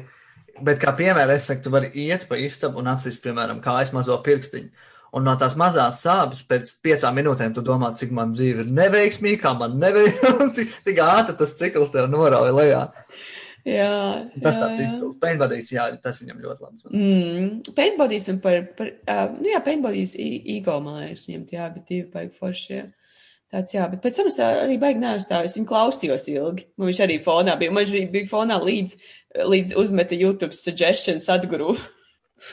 [0.62, 4.18] Bet kā piemēra, es saku, tu vari iet pa istabu un atsist, piemēram, kājas mazo
[4.22, 4.90] pirkstiņu.
[5.12, 9.42] Un no tās mazās sāpes pēc piecām minūtēm tu domā, cik man dzīve ir neveiksmīga,
[9.42, 12.82] kā man neveiksmīga, cik, cik ātri tas cikls tev norauja lejā.
[13.62, 13.90] Jā,
[14.42, 14.86] Tas jā, tāds jā.
[14.88, 15.18] izcils.
[15.22, 16.86] Paintbodys, jā, tas viņam ļoti labs.
[16.88, 21.84] Mm, paintbodies un par, par uh, nu jā, paintbodies ego, man liekas, viņam tie abi
[21.86, 22.72] divi baigi forši.
[22.80, 22.88] Jā.
[23.52, 26.66] Tāds, jā, bet pēc tam es arī baigi neuzstāju, es viņu klausījos ilgi.
[26.80, 28.96] Man viņš arī fonā bija, man viņš bija, fonā līdz,
[29.52, 31.76] līdz uzmeta YouTube suggestions atguru.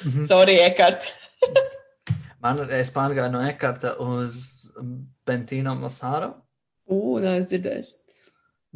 [0.04, 0.26] Mhm.
[0.30, 1.10] Sorry, Ekart.
[2.42, 4.38] Man, es pārgāju no Ekarta uz
[5.28, 6.34] Bentino Masāru.
[6.90, 7.90] Ū, nē, es dzirdēju.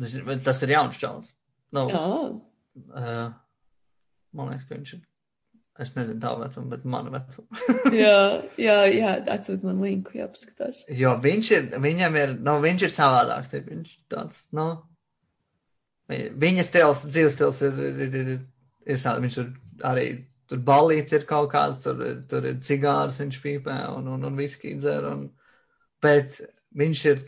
[0.02, 1.32] Tas, ir- tas ir jauns čels.
[1.73, 2.02] Nu, Jā,
[2.93, 3.34] uh,
[4.34, 5.02] man liekas, ka viņš ir.
[5.82, 7.47] Es nezinu tā vecumu, bet manu vecumu.
[7.97, 10.84] jā, jā, jā atsūt man linku, jāpaskatās.
[10.93, 13.49] Jo viņš ir, viņam ir, nu, viņš ir savādāks.
[13.49, 14.67] Tip, viņš tāds, nu,
[16.12, 18.43] vi- viņa stils, dzīves stils ir, ir, ir, ir,
[18.86, 19.26] ir savādāk.
[19.26, 19.49] Viņš ir
[19.89, 20.06] arī,
[20.49, 24.36] tur balīts ir kaut kāds, tur, ir- tur ir cigārs viņš pīpē un, un, un
[24.39, 25.06] viskī dzer.
[25.12, 25.27] Un,
[26.03, 26.41] bet
[26.75, 27.21] viņš ir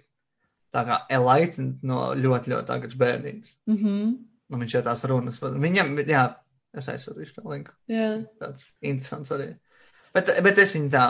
[0.75, 3.57] tā kā enlightened no ļoti, ļoti agras bērnības.
[3.71, 4.15] Mhm,
[4.53, 5.39] Nu, viņš ir tās runas.
[5.41, 6.19] Viņam, jā,
[6.77, 7.71] es aizsūtīšu to linku.
[7.89, 8.11] jā.
[8.37, 9.47] Tāds interesants arī.
[10.13, 11.05] Bet, bet es viņu tā,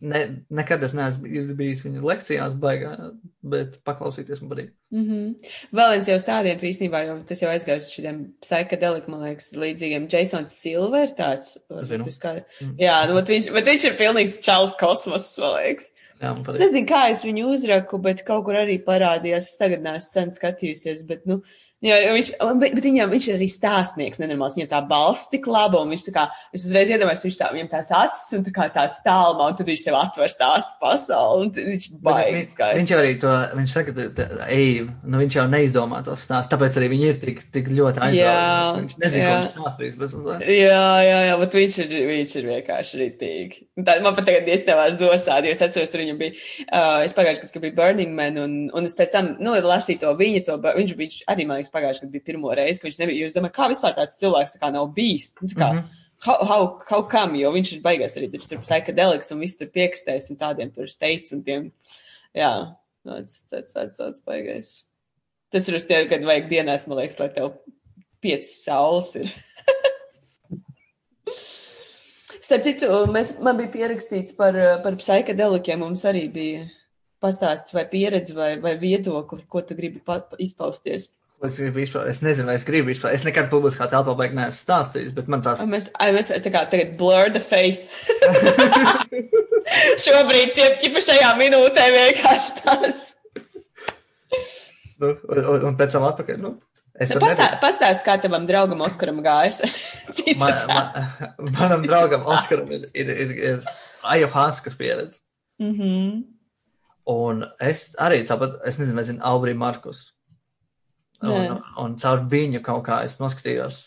[0.00, 2.92] ne, nekad es neesmu bijis viņa lekcijās baigā,
[3.46, 4.70] bet paklausīties man patīk.
[4.92, 5.50] Mm -hmm.
[5.78, 10.08] Vēl viens jau stādījums īstenībā, jo tas jau aizgājis šiem psychedelic, man liekas, līdzīgiem.
[10.12, 11.56] Jasons Silver tāds.
[11.82, 12.04] Zinu.
[12.20, 12.42] Kā...
[12.60, 12.74] Mm.
[12.78, 15.92] Jā, bet viņš, bet viņš ir pilnīgs čals kosmos, man liekas.
[16.20, 19.52] Jā, man Es nezinu, kā es viņu uzraku, bet kaut kur arī parādījās.
[19.52, 21.42] Es tagad neesmu sen skatījusies, bet, nu,
[21.84, 22.30] jā, viņš,
[22.62, 24.56] bet, bet viņam, viņš ir arī stāstnieks, nenormāls.
[24.56, 26.24] Viņam tā balss tik laba, un viņš tā kā,
[26.56, 29.68] es uzreiz iedomājos, viņš tā, viņam tās acis un tā kā tāds tālumā, un tad
[29.70, 32.78] viņš sev atver stāstu pasauli, un viņš Viņš, skaisti.
[32.80, 33.94] viņš jau arī to, viņš saka,
[34.52, 38.80] Eiv, nu viņš jau neizdomā tos stāstus, tāpēc arī viņi ir tik, tik ļoti aizraujoši.
[38.80, 39.30] Viņš nezina, jā.
[39.30, 43.62] ko viņš stāstīs, bet uz Jā, jā, jā, bet viņš ir, viņš ir vienkārši rītīgi.
[43.86, 46.36] Tā, man pat tagad iestāvā zosādi, jo es atceros, tur viņam bija,
[46.66, 50.14] uh, es pagājuši, kad bija Burning Man, un, un es pēc tam, nu, lasīju to
[50.18, 52.98] viņa, to, viņš bija arī, man liekas, liekas, pagājušajā gadā bija pirmo reizi, ka viņš
[53.02, 53.26] nebija.
[53.26, 55.28] Jūs domājat, kā vispār tāds cilvēks tā kā nav bijis?
[55.40, 56.02] Nu, kā, mm -hmm.
[56.26, 60.30] how, how, how come, jo viņš ir baigās arī tur psihedeliks un viss tur piekritējis
[60.30, 61.72] un tādiem tur steits un tiem,
[62.34, 62.74] jā,
[63.04, 64.84] tāds, tāds, tāds, tāds baigais.
[65.50, 67.52] Tas ir uz tie, kad vajag dienās, man liekas, lai tev
[68.20, 69.30] piecas saules ir.
[72.46, 76.66] Starp citu, mēs, man bija pierakstīts par, par psihedelikiem, mums arī bija
[77.22, 81.10] pastāsts vai pieredzi vai, vai viedokli, ko tu gribi pa, izpausties.
[81.44, 82.06] Es, gribu izpra...
[82.08, 83.18] es nezinu, vai es gribu izprast.
[83.18, 85.64] Es nekad publiskā telpā beigās neesmu stāstījis, bet man tās.
[85.68, 87.84] Mēs, mēs tā kā tagad blur the face.
[90.04, 93.10] Šobrīd tie ķipa šajā minūtē vienkārši tāds.
[95.02, 96.54] nu, un, un pēc tam atpakaļ, nu.
[96.96, 99.60] Es nu, pastā, pastāst, kā tavam draugam Oskaram gājas.
[100.40, 103.68] man, man, manam draugam Oskaram ir, ir, ir, ir
[104.06, 105.20] ayahuaskas pieredze.
[105.60, 106.22] Mm -hmm.
[107.06, 110.16] Un es arī tāpat, es nezinu, vai zinu, Aubrī Markus.
[111.24, 113.86] Un, un, un caur viņu kaut kā es noskatījos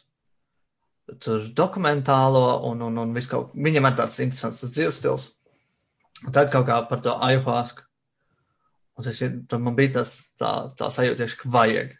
[1.17, 5.27] tur dokumentālo un, un, un visu kaut, viņam ir tāds interesants tas dzīves stils.
[6.25, 7.85] Un tad kaut kā par to ayahuasku.
[8.99, 11.93] Un tas, tad man bija tas tā, tā sajūta, ka vajag.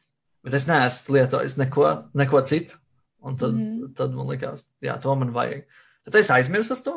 [0.44, 1.86] Bet es neesmu lietojis neko,
[2.20, 2.76] neko citu.
[3.24, 3.94] Un tad, mm.
[4.00, 5.66] tad man likās, jā, to man vajag.
[6.08, 6.96] Tad es aizmirsu to,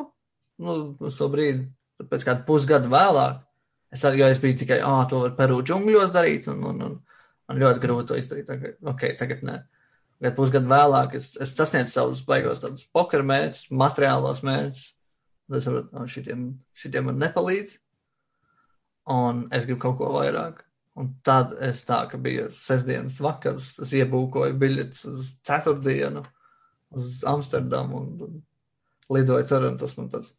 [0.62, 1.66] nu, uz to brīdi.
[2.02, 3.40] Pēc kāda pusgada vēlāk,
[3.94, 6.94] es jo es biju tikai, ah, to var Peru džungļos darīt, un, un, un
[7.52, 8.48] man ļoti grūti to izdarīt.
[8.48, 9.60] Tagad, ok, tagad nē.
[10.22, 14.90] Bet pusgadu vēlāk es, es sasniedzu savus baigos tādus poker mērķus, materiālos mērķus.
[15.52, 16.44] Es saprotu, oh, šitiem,
[16.78, 17.74] šitiem man nepalīdz.
[19.12, 20.62] Un es gribu kaut ko vairāk.
[20.96, 26.22] Un tad es tā, ka bija sestdienas vakars, es iebūkoju biļetes uz ceturtdienu
[26.92, 30.34] uz Amsterdamu un, un lidoju tur, un tas man tāds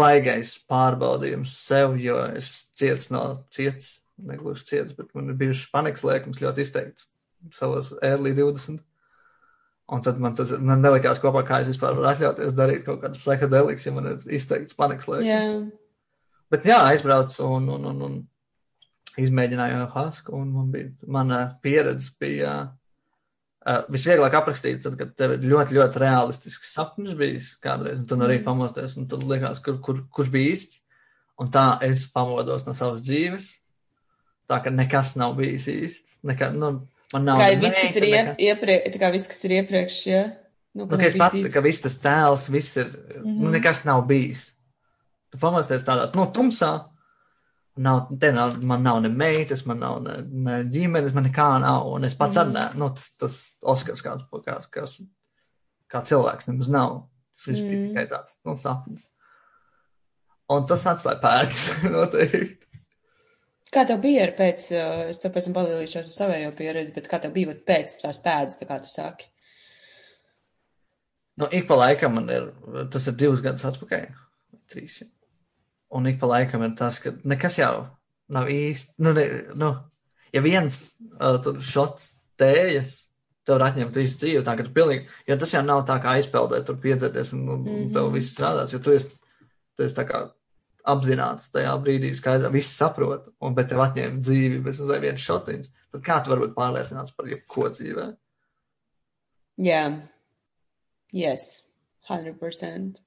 [0.00, 6.04] baigais pārbaudījums sev, jo es ciets no ciets, negluži ciets, bet man ir bijuši panikas
[6.06, 7.10] lēkums ļoti izteikts
[7.56, 8.80] savos early 20.
[9.90, 13.22] Un tad man tas man nelikās kopā, kā es vispār varu atļauties darīt kaut kādus
[13.24, 15.26] psihedelikas, ja man ir izteikts panikas lēkums.
[15.26, 15.64] Yeah.
[16.50, 18.20] Bet jā, aizbrauc un, un, un, un
[19.18, 22.52] izmēģināju Hasku, un man bija, mana pieredze bija
[23.66, 28.22] uh, visvieglāk aprakstīt, tad, kad tev ir ļoti, ļoti realistisks sapnis bijis kādreiz, un tad
[28.26, 28.46] arī mm.
[28.46, 30.82] pamosties, un tad liekas, kur, kur, kurš bija īsts,
[31.40, 33.50] un tā es pamodos no savas dzīves,
[34.50, 36.74] tā ka nekas nav bijis īsts, nekā, nu,
[37.14, 37.42] man nav.
[37.42, 38.36] Kā viss, kas ir nekā...
[38.50, 40.22] iepriekš, tā kā viss, kas ir iepriekš, jā.
[40.22, 40.28] Ja?
[40.70, 41.50] Nu, nu, es pats, īsti.
[41.50, 43.34] ka viss tas tēls, viss ir, mm -hmm.
[43.34, 43.52] nu, mhm.
[43.58, 44.52] nekas nav bijis.
[45.30, 46.90] Tu pamosties tādā, no nu, tumsā,
[47.76, 51.86] Nav, nav, man nav ne meitas, man nav ne, ne ģimenes, man nekā nav.
[51.94, 52.40] Un es pats mm.
[52.42, 54.96] arī, ne, nu, tas, tas Oskars kāds, kāds, kas,
[55.88, 56.96] kā cilvēks nemaz nav.
[57.32, 57.70] Tas viss mm.
[57.70, 59.06] bija tikai tāds, nu, sapnis.
[60.50, 61.62] Un tas atstāja pēdas,
[61.94, 62.69] noteikti.
[63.70, 64.64] Kā tev bija ar pēc,
[65.12, 68.58] es tev pēc tam padalīšos ar savējo pieredzi, bet kā tev bija pēc tās pēdas,
[68.58, 69.28] tā kā tu saki?
[71.38, 72.48] Nu, ik pa laikam man ir,
[72.90, 74.08] tas ir divus gadus atpakaļ,
[74.72, 74.98] trīs.
[75.94, 77.74] Un ik pa laikam ir tas, ka nekas jau
[78.34, 78.96] nav īsti.
[79.06, 79.26] Nu, ne,
[79.58, 79.70] nu,
[80.34, 80.80] ja viens
[81.14, 82.96] uh, šots tējas,
[83.46, 86.18] tev var atņemt visu dzīvi, tā ka tu pilnīgi, jo tas jau nav tā kā
[86.18, 87.88] aizpeldēt, tur piedzerties un, un -hmm.
[87.94, 89.14] tev viss strādās, jo tu esi,
[89.76, 90.26] tu esi tā kā
[90.90, 95.68] apzināts tajā brīdī, skaidrs, viss saprot, un bet tev atņem dzīvi bez uz viens šotiņš,
[95.94, 98.08] tad kā tu vari būt pārliecināts par jebko dzīvē?
[99.60, 100.00] Jā, yeah.
[101.12, 101.62] yes,
[102.08, 103.00] 100%.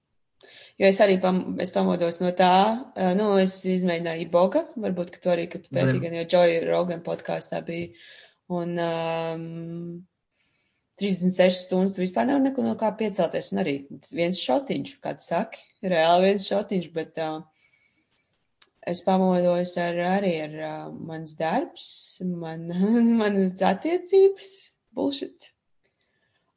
[0.81, 5.21] Jo es arī pam, es pamodos no tā, uh, nu, es izmēģināju Boga, varbūt, ka
[5.23, 7.93] tu arī, kad pētīji, gan jau Joy Rogan podkāstā bija,
[8.53, 9.45] un um,
[10.99, 13.77] 36 stundas tu vispār nav neko no kā piecelties, un arī
[14.13, 17.39] viens šotiņš, kā tu saki, reāli viens šotiņš, bet uh,
[18.89, 21.87] es pamodos ar, arī ar uh, mans darbs,
[22.25, 22.67] man,
[23.21, 24.51] manas attiecības,
[24.95, 25.49] bullshit.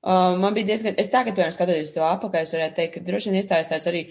[0.06, 3.32] Uh, man bija diezgan, es tagad, piemēram, skatoties to apakaļ, es varētu teikt, ka droši
[3.32, 4.04] vien iestājās arī,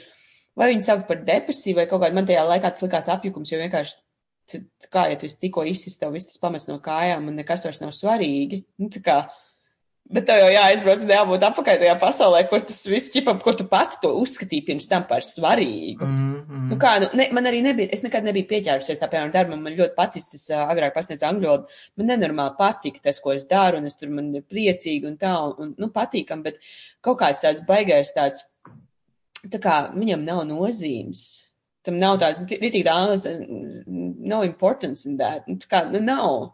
[0.60, 3.62] vai viņi sauc par depresiju vai kaut kādu, man tajā laikā tas likās apjukums, jo
[3.62, 4.02] vienkārši,
[4.92, 7.96] kā, ja tu tikko izsis, tev viss tas pamets no kājām un nekas vairs nav
[7.96, 8.66] svarīgi.
[8.82, 9.18] Nu, tā kā,
[10.06, 13.66] Bet tev jau jāizbrauc un jābūt apakaļ tajā pasaulē, kur tas viss ķipam, kur tu
[13.66, 16.06] pati to uzskatīji pirms tam par svarīgu.
[16.06, 16.66] Mm, mm.
[16.70, 19.74] Nu kā, nu, ne, man arī nebija, es nekad nebiju pieķērusies tā, piemēram, darbam, man
[19.74, 23.80] ļoti paticis, es uh, agrāk pasniedzu angļu valodu, man nenormāli patika tas, ko es daru,
[23.82, 26.62] un es tur man ir priecīgi un tā, un, un nu, patīkam, bet
[27.02, 28.46] kaut kāds tāds baigais tāds,
[29.42, 31.26] tā kā viņam nav nozīmes.
[31.86, 32.94] Tam nav tāds, ritīgi tā,
[33.90, 35.50] no importance in that.
[35.50, 36.54] Nu, tā kā, nu, nav.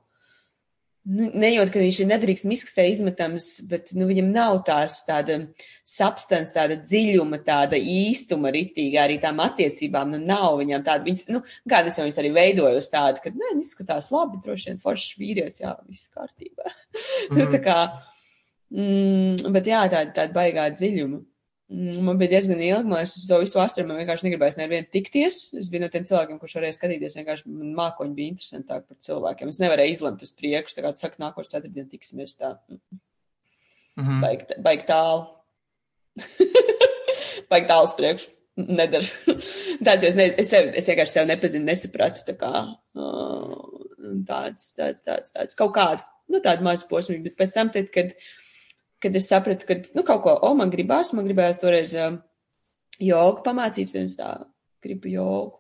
[1.10, 5.40] Nu, nejūt, ka viņš ir nedrīkst miskastē izmetams, bet nu, viņam nav tās tāda
[5.88, 10.14] substance, tāda dziļuma, tāda īstuma ritīga arī tām attiecībām.
[10.14, 13.56] Nu, nav viņam tāda, viņas, nu, kādus jau viņas arī veidoja uz tādu, ka, nē,
[13.64, 16.70] izskatās labi, droši vien foršs vīries, jā, viss kārtībā.
[16.70, 17.52] Mm -hmm.
[17.56, 17.80] tā kā,
[18.70, 21.26] mm, bet jā, tāda, tāda baigā dziļuma.
[21.72, 25.38] Mm, man bija diezgan ilgi, man liekas, to visu vasaru man vienkārši negribēja nevienu tikties.
[25.56, 29.54] Es biju no tiem cilvēkiem, kurš varēja skatīties, vienkārši man mākoņi bija interesantāk par cilvēkiem.
[29.54, 32.58] Es nevarēju izlemt uz priekšu, tā kā tu saki, nākošais ceturtdien tiksimies tā.
[33.96, 34.20] Mm -hmm.
[34.26, 35.24] Baig, baig tālu.
[37.52, 38.36] baig tālu uz priekšu.
[38.58, 39.08] Nedara.
[39.86, 42.54] tāds, es, ne, es, sev, es vienkārši sev nepazinu, nesapratu, tā kā
[43.00, 43.82] uh,
[44.28, 48.12] tāds, tāds, tāds, tāds, kaut kādu, nu tādu mazu posmu, bet pēc tam, tad, kad
[49.02, 52.20] kad es sapratu, ka, nu, kaut ko, o, man gribās, man gribējās toreiz uh,
[53.02, 54.36] jogu pamācīt, un es tā
[54.84, 55.58] gribu jogu.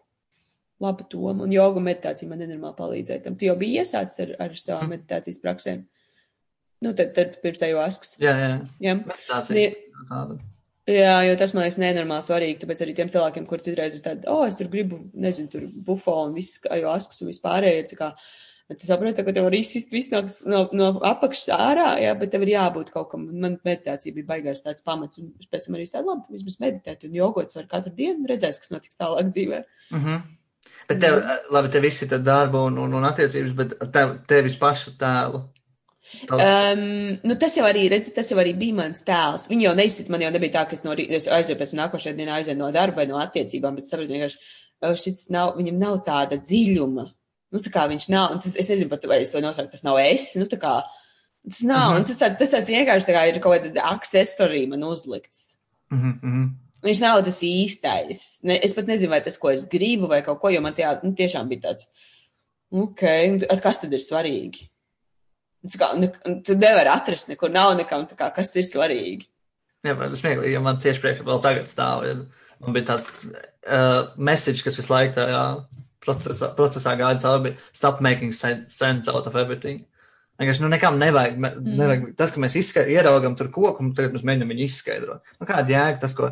[0.82, 3.36] Laba doma, un joga meditācija man nenormāli palīdzēja tam.
[3.38, 4.94] Tu jau biji iesācis ar, ar savām mm.
[4.96, 5.84] meditācijas praksēm.
[6.82, 8.16] Nu, tad, tad pirms eju askas.
[8.22, 8.56] Jā, jā.
[8.82, 8.96] jā.
[9.04, 9.76] Meditācija
[10.10, 10.40] tāda.
[10.90, 14.26] Jā, jo tas man liekas nenormāli svarīgi, tāpēc arī tiem cilvēkiem, kur citreiz ir tādi,
[14.26, 17.86] o, oh, es tur gribu, nezinu, tur bufo un viss, jo askas un vispārēji ir
[17.92, 18.10] tā kā,
[18.80, 22.46] Tu saproti, ka tev var izsist viss no, no, no apakšas ārā, jā, bet tev
[22.46, 23.26] ir jābūt kaut kam.
[23.44, 27.18] Man meditācija bija baigās tāds pamats, un pēc tam arī tā, labi, vismaz meditēt un
[27.18, 29.64] jogots var katru dienu, redzēs, kas notiks tālāk dzīvē.
[29.92, 30.22] Mm -hmm.
[30.88, 31.18] Bet tev,
[31.52, 35.44] labi, tev viss ir darba un, un, un attiecības, bet tev, tevis pašu tēlu.
[36.28, 36.82] Um,
[37.24, 39.48] nu, tas jau arī, redz, tas jau arī bija mans tēls.
[39.50, 42.40] Viņa jau neizsit, man jau nebija tā, ka es, no, es aizēju pēc nākošajā dienā
[42.40, 44.38] aizēju no darba vai no attiecībām, bet saprotu vienkārši,
[45.04, 47.08] šis nav, viņam nav tāda dziļuma
[47.52, 50.00] Nu, tā kā viņš nav, tas, es nezinu pat, vai es to nosaucu, tas nav
[50.00, 50.78] es, nu, tā kā,
[51.44, 52.08] tas nav, mm -hmm.
[52.08, 55.58] tas, tā, tas tāds vienkārši tā kā ir kaut kāda aksesorija man uzlikts.
[55.92, 56.50] Mm -hmm.
[56.82, 58.40] Viņš nav tas īstais.
[58.44, 61.00] Ne, es pat nezinu, vai tas, ko es gribu, vai kaut ko, jo man tajā,
[61.04, 61.88] nu, tiešām bija tāds,
[62.72, 63.02] ok,
[63.62, 64.70] kas tad ir svarīgi?
[65.78, 66.08] Kā, ne,
[66.42, 69.28] tu nevari atrast nekur, nav nekam, kā, kas ir svarīgi.
[69.86, 72.26] Jā, man tas smieklīgi, jo man tieši priekšā vēl tagad stāv,
[72.60, 75.68] man bija tāds uh, message, kas visu laiku tajā
[76.04, 79.86] procesā, procesā gāja cauri, stop making sense out of everything.
[80.42, 81.74] Vienkārši, nu, nekam nevajag, mm.
[81.78, 82.06] nevajag.
[82.18, 85.36] Tas, ka mēs izska, ieraugam tur koku, un tagad mēs mēģinām viņu izskaidrot.
[85.38, 86.32] Nu, kāda jēga tas, ko,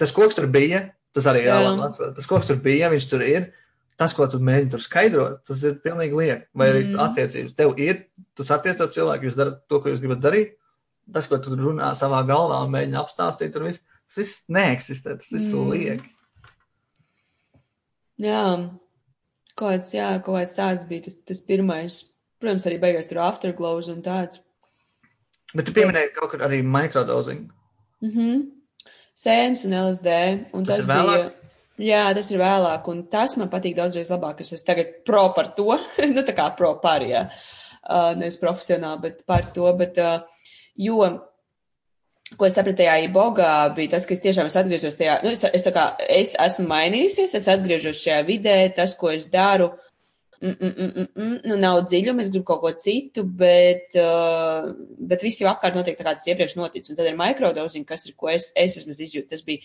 [0.00, 0.86] tas koks tur bija,
[1.16, 2.16] tas arī jālām atvērt.
[2.16, 3.50] Tas koks tur bija, viņš tur ir.
[3.96, 6.42] Tas, ko tu mēģini tur skaidrot, tas ir pilnīgi lieki.
[6.56, 6.98] Vai arī mm.
[7.00, 7.54] attiecības.
[7.56, 8.02] Tev ir,
[8.36, 10.56] tu satiec ar cilvēku, jūs darat to, ko jūs gribat darīt.
[11.12, 15.32] Tas, ko tu runā savā galvā un mēģini apstāstīt, tur viss, tas viss neeksistē, tas
[15.32, 15.72] viss mm.
[15.72, 16.12] lieki.
[18.22, 18.42] Jā,
[19.54, 22.02] kaut kāds, jā, kaut kāds tāds bija tas, tas pirmais.
[22.40, 24.42] Protams, arī beigās tur afterglows un tāds.
[25.56, 27.48] Bet tu pieminēji kaut kur arī mikrodozing.
[28.02, 28.28] Mhm.
[28.28, 28.52] Mm
[29.16, 30.14] Sēns un LSD.
[30.52, 31.30] Un tas, tas bija.
[31.80, 35.50] Jā, tas ir vēlāk, un tas man patīk daudzreiz labāk, es esmu tagad pro par
[35.56, 35.74] to,
[36.14, 41.04] nu tā kā pro par, jā, uh, nevis profesionāli, bet par to, bet, uh, jo
[42.34, 45.44] ko es sapratu tajā ibogā, bija tas, ka es tiešām es atgriežos tajā, nu, es,
[45.46, 49.68] es tā kā, es esmu mainījusies, es atgriežos šajā vidē, tas, ko es daru,
[50.40, 54.72] mm, mm, mm, mm, mm, nu, nav dziļuma, es gribu kaut ko citu, bet, uh,
[54.98, 58.08] bet viss jau apkārt notiek tā kā tas iepriekš noticis, un tad ir microdosing, kas
[58.10, 59.62] ir, ko es, es vismaz izjūtu, tas bija,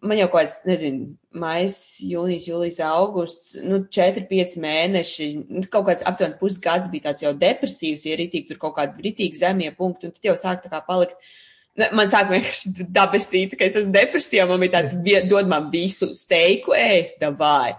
[0.00, 6.08] man jau kaut kāds, nezinu, mais, jūnijas, jūlijas, augusts, nu, 4-5 mēneši, nu, kaut kāds
[6.08, 10.16] aptuveni pusgads bija tāds jau depresīvs, ja ritīgi tur kaut kādi ritīgi zemie punkti, un
[10.16, 11.42] tad jau sāk tā kā palikt, uh,
[11.74, 14.92] Man sāk vienkārši dabasīt, ka es esmu depresijā, man bija tāds,
[15.26, 17.72] dod man visu steiku ēst, davai.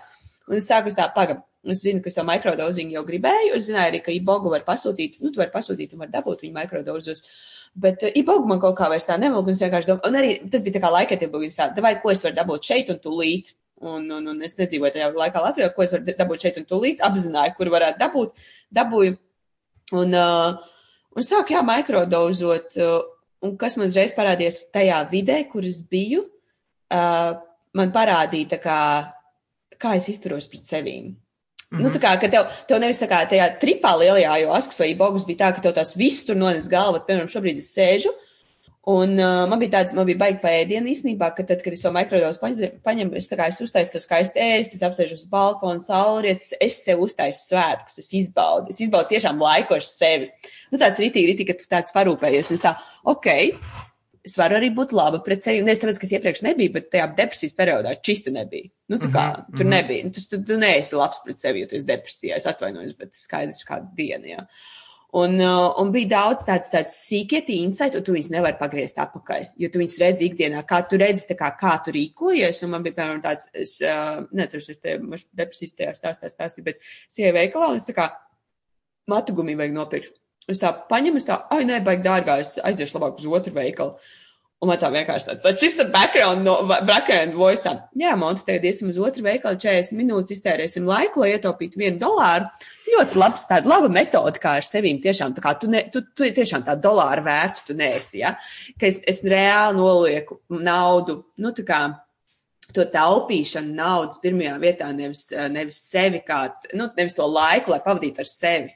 [0.50, 3.94] Un es sāku tā, pagam, es zinu, ka es to mikrodozingu jau gribēju, es zināju
[3.94, 7.24] arī, ka ibogu var pasūtīt, nu, tu vari pasūtīt un var dabūt viņu mikrodozos.
[7.86, 10.36] Bet uh, ibogu man kaut kā vairs tā nevilk, un es vienkārši domāju, un arī
[10.52, 13.02] tas bija tā kā laikatībā, un es tā, davai, ko es varu dabūt šeit un
[13.04, 13.56] tūlīt.
[13.86, 17.02] Un, un, un es nedzīvoju tajā laikā Latvijā, ko es varu dabūt šeit un tūlīt,
[17.04, 19.18] apzināju, kur varētu dabūt, dabūju.
[20.00, 20.78] Un, uh,
[21.16, 22.80] un sāku, jā, mikrodozot.
[22.80, 23.15] Uh,
[23.46, 26.26] un kas man uzreiz parādījās tajā vidē, kur es biju,
[26.94, 27.36] uh,
[27.78, 28.80] man parādīja, kā,
[29.82, 31.14] kā es izturos pret sevīm.
[31.66, 31.84] Mm -hmm.
[31.84, 35.26] Nu, tā kā, tev, tev nevis tā kā tajā tripā lielajā, jo asks vai bogus
[35.26, 38.14] bija tā, ka tev tās viss tur nones galva, piemēram, šobrīd es sēžu,
[38.86, 41.90] Un uh, man bija tāds, man bija baigi pēdiena īstenībā, ka tad, kad es to
[41.94, 46.78] mikrodozu paņemu, es tā kā es uztaisu skaisti ēst, es apsēžu uz balkonu, saulrietis, es
[46.86, 50.30] sev uztaisu svētkus, es izbaudu, es izbaudu tiešām laiku ar sevi.
[50.70, 52.76] Nu, tāds ritīgi, ritīgi, ka tu tāds parūpējies, un es tā,
[53.10, 53.32] ok,
[54.26, 55.66] es varu arī būt laba pret sevi.
[55.66, 58.70] Nes tāpēc, ka es iepriekš nebiju, bet tajā depresijas periodā čista nebija.
[58.92, 59.58] Nu, tā kā, mm -hmm.
[59.58, 59.74] tur mhm.
[59.76, 60.10] nebija.
[60.14, 62.38] Tu, tu, tu neesi labs pret sevi, jo tu esi depresijā.
[62.38, 64.48] Es atvainojos, bet skaidrs, kāda diena, jā.
[65.16, 69.46] Un, uh, un bija daudz tāds, tāds sīkieti insight, un tu viņus nevari pagriezt apakaļ,
[69.64, 72.60] jo tu viņus redzi ikdienā, kā tu redzi, kā, kā tu rīkojies.
[72.68, 74.98] Un man bija, piemēram, tāds, es uh, neceru, es te
[75.40, 78.10] depresijas tajā stāstā stāstīju, bet es ieju veikalā un es tā kā
[79.08, 80.20] matu gumiju vajag nopirkt.
[80.52, 83.96] Es tā paņemu, es tā, ai, nē, baigi dārgā, es aiziešu labāk uz otru veikalu.
[84.64, 88.68] Un man tā vienkārši tāds, tas ir background, no, background voice tā, jā, Monti, tagad
[88.68, 92.52] iesim uz otru veikalu, 40 minūtes iztērēsim laiku, lai ietaupītu vienu dolāru.
[92.86, 96.28] Ļoti labs, tāda laba metode, kā ar sevīm tiešām, tā kā tu, ne, tu, tu
[96.38, 98.36] tiešām tā dolāru vērts tu neesi, ja,
[98.80, 101.80] ka es, es reāli nolieku naudu, nu, tā kā,
[102.76, 106.46] to taupīšanu naudas pirmajā vietā, nevis, nevis sevi kā,
[106.78, 108.74] nu, nevis to laiku, lai pavadītu ar sevi.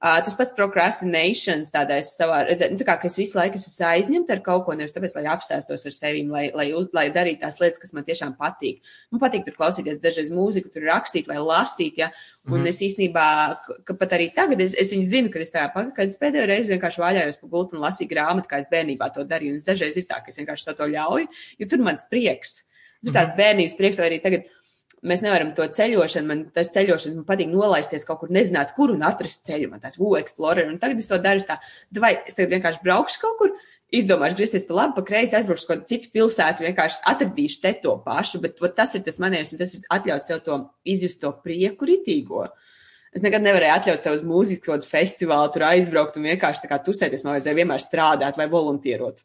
[0.00, 3.84] Uh, tas pats procrastinations, tādais savā redzēt, nu, tā kā, ka es visu laiku esmu
[3.84, 7.42] aizņemta ar kaut ko, nevis tāpēc, lai apsēstos ar sevi, lai, lai, uz, lai darītu
[7.42, 8.78] tās lietas, kas man tiešām patīk.
[9.12, 12.08] Man patīk tur klausīties dažreiz mūziku, tur rakstīt vai lasīt, ja,
[12.46, 12.70] un mm -hmm.
[12.72, 13.26] es īstenībā,
[13.84, 16.72] ka pat arī tagad es, es viņu zinu, ka es tā, kad es pēdējo reizi
[16.72, 20.00] vienkārši vaļājos pa gultu un lasīju grāmatu, kā es bērnībā to darīju, un es dažreiz
[20.00, 21.28] ir tā, ka es vienkārši to ļauju,
[21.58, 22.64] jo tur mans prieks.
[23.04, 24.48] Tas tāds bērnības prieks, vai arī tagad
[25.06, 29.04] mēs nevaram to ceļošanu, man tas ceļošanas, man patīk nolaisties kaut kur, nezināt, kur un
[29.06, 31.56] atrast ceļu, man tās wu explorer, un tagad es to daru tā,
[31.96, 33.54] vai es tagad vienkārši braukšu kaut kur,
[33.96, 38.42] izdomāšu griezties pa labi, pa kreisi, aizbraukšu kaut citu pilsētu, vienkārši atradīšu te to pašu,
[38.44, 41.88] bet vat, tas ir tas manējais, un tas ir atļaut sev to izjust to prieku
[41.88, 42.44] ritīgo.
[43.10, 47.24] Es nekad nevarēju atļaut sev uz mūzikas festivālu, tur aizbraukt un vienkārši tā kā tusēties,
[47.24, 49.24] man vajadzēja vienmēr strādāt vai volontierot.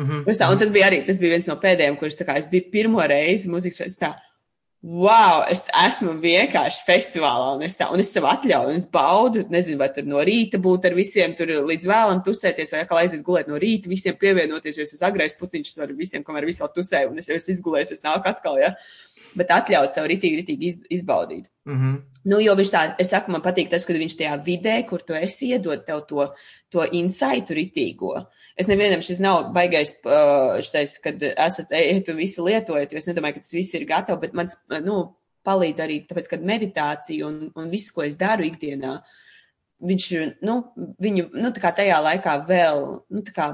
[0.00, 0.38] Mm -hmm.
[0.40, 2.70] tā, un tas bija arī, tas bija viens no pēdējiem, kurš tā kā es biju
[2.72, 4.31] pirmo reizi mūzikas festivālā
[4.82, 9.44] wow, es esmu vienkārši festivālā, un es, tā, un es sev atļauju, un es baudu,
[9.52, 13.22] nezinu, vai tur no rīta būt ar visiem, tur līdz vēlam tusēties, vai atkal aiziet
[13.26, 16.72] gulēt no rīta, visiem pievienoties, jo es esmu agrais putiņš ar visiem, kamēr visi vēl
[16.74, 18.74] tusē, un es jau esmu izgulējis, es nāku atkal, ja.
[19.38, 21.46] Bet atļaut sev ritīgi, ritīgi iz, izbaudīt.
[21.68, 22.00] Mm -hmm.
[22.24, 25.14] Nu, jo viņš tā, es saku, man patīk tas, kad viņš tajā vidē, kur tu
[25.14, 26.28] esi, iedod tev to,
[26.70, 28.26] to insightu ritīgo.
[28.56, 33.34] Es nevienam šis nav baigais, uh, šitais, kad esat, un visi lietojat, jo es nedomāju,
[33.34, 34.48] ka tas viss ir gatavs, bet man,
[34.84, 35.16] nu,
[35.46, 39.00] palīdz arī tāpēc, ka meditācija un, un viss, ko es daru ikdienā,
[39.82, 40.08] viņš,
[40.46, 40.58] nu,
[41.02, 43.48] viņu, nu, tā kā tajā laikā vēl, nu, tā kā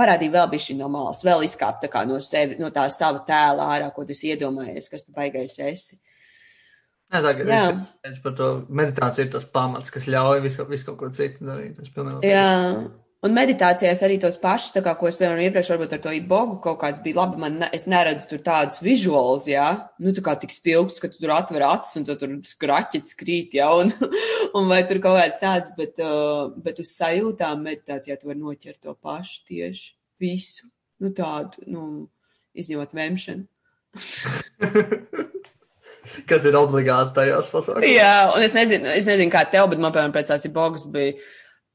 [0.00, 3.68] parādīja vēl bišķi no malas, vēl izkāpt tā kā no sevi, no tā sava tēla
[3.76, 6.00] ārā, ko tu iedomājies, kas tu baigais esi.
[7.10, 7.60] Jā, tā kā
[8.06, 11.80] es par to meditāciju ir tas pamats, kas ļauj visu, visu kaut ko citu darīt.
[12.22, 12.50] Jā,
[13.20, 16.54] Un meditācijās arī tos pašus, tā kā, ko es, piemēram, iepriekš varbūt ar to ibogu
[16.64, 19.66] kaut kāds bija labi, man, ne, es neredzu tur tādus vizuālus, jā,
[20.00, 23.58] nu, tā kā tik spilgts, ka tu tur atver acis un tu tur skraķits krīt,
[23.60, 23.92] jā, un,
[24.56, 28.80] un vai tur kaut kāds tāds, bet, uh, bet uz sajūtām meditācijā tu var noķert
[28.86, 29.92] to pašu tieši
[30.24, 30.70] visu,
[31.04, 32.08] nu, tādu, nu,
[32.56, 33.44] izņemot vemšanu.
[36.30, 37.84] Kas ir obligāti tajos pasākumos?
[37.84, 41.20] Jā, un es nezinu, es nezinu, kā tev, bet man, piemēram, pēc tās ibogas bija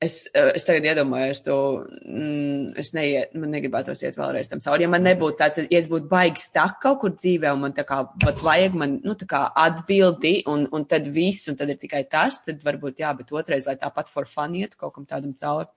[0.03, 1.57] Es, eh, es tagad iedomājos, to
[2.03, 4.83] mm, es neiet, man negribētos iet vēlreiz tam cauri.
[4.83, 7.85] Ja man nebūtu tāds, ja es būtu baigs tā kaut kur dzīvē, un man tā
[7.87, 11.79] kā pat vajag man, nu, tā kā atbildi, un, un tad viss, un tad ir
[11.79, 15.31] tikai tas, tad varbūt jā, bet otrais, lai tāpat for fun iet kaut kam tādam
[15.39, 15.71] cauri.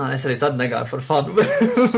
[0.00, 1.34] Nā, es arī tad negāju par fanu.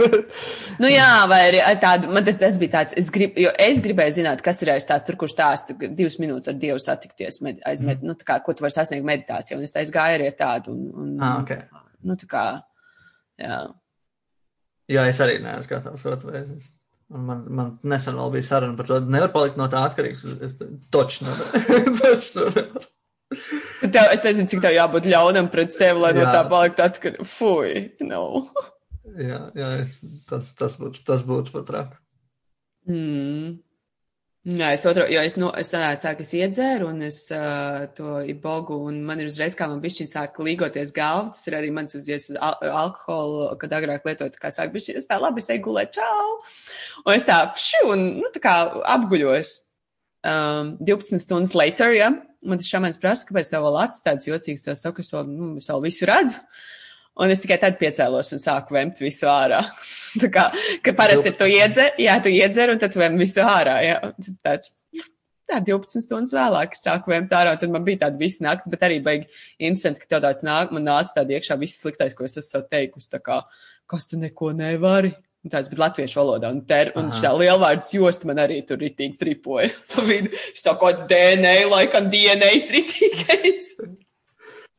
[0.82, 4.42] nu jā, vai arī tādu, man tas, tas bija tāds, es, grib, es gribēju zināt,
[4.42, 8.03] kas ir aiz tās, tur, kur stāsta divas minūtes ar Dievu satikties, med, aiz, med,
[8.03, 10.74] nu, tā kā, ko tu vari sasniegt meditācijā, un es tā gāju arī ar tādu,
[10.74, 11.62] un, un ah, okay.
[12.03, 12.45] nu, tā kā,
[13.45, 13.61] jā.
[14.90, 16.72] Jā, es arī neesmu gatavs otrreiz.
[17.14, 20.26] Man, man nesen vēl bija saruna par to, nevar palikt no tā atkarīgs.
[20.45, 20.59] Es
[20.92, 21.62] toču nevaru.
[22.01, 22.82] toču nevaru.
[23.83, 26.22] Tev, es nezinu, cik tev jābūt ļaunam pret sevi, lai jā.
[26.22, 27.29] no tā paliktu atkarīgi.
[27.29, 27.75] Fui,
[28.07, 28.25] no.
[29.18, 29.99] jā, jā es,
[30.31, 32.01] tas, tas būtu, tas būtu pat traki.
[32.91, 33.55] Mm.
[34.45, 38.77] Jā, es otru, jo es, nu, es sāku, es iedzēru un es uh, to ibogu,
[38.91, 42.29] un man ir uzreiz, kā man bišķiņ sāk līgoties galva, tas ir arī mans uzies
[42.29, 45.97] uz al alkoholu, kad agrāk lietot, kā sāk bišķiņ, es tā labi, es eju gulēt,
[45.97, 46.35] čau!
[47.07, 48.55] Un es tā, šu, un, nu, tā kā
[48.99, 49.55] apguļos.
[50.25, 52.12] Um, 12 stundas later, ja,
[52.45, 55.51] man tas šamans prasa, kāpēc tev vēl acis tāds jocīgs, tas saka, es vēl, nu,
[55.61, 56.40] es vēl visu redzu.
[57.14, 59.61] Un es tikai tad piecēlos un sāku vemt visu ārā.
[60.22, 60.49] tā kā,
[60.82, 64.01] ka parasti tu iedzer, jā, tu iedzer un tad vem visu ārā, jā.
[64.18, 64.72] Tas tāds,
[65.51, 68.70] tā 12 stundas vēlāk es sāku vemt ārā, un tad man bija tāda visa nakts,
[68.72, 69.28] bet arī baigi
[69.59, 73.12] interesanti, ka tev tāds nāk, man nāca tāda iekšā viss sliktais, ko es esmu teikusi,
[73.14, 73.45] tā kā,
[73.90, 75.14] kas tu neko nevari.
[75.53, 79.68] Tāds bija latviešu valodā, un, ter, un šā lielvārds josta man arī tur ritīgi tripoja.
[79.92, 83.74] Tu vidi, es tā kaut kāds DNA, laikam DNA ritīgais.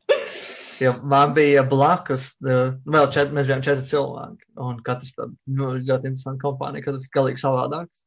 [0.82, 5.70] ja man bija blakus, uh, vēl četri, mēs bijām četri cilvēki, un katrs tad, nu,
[5.78, 8.02] ļoti interesanti kompānija, katrs galīgi savādāks.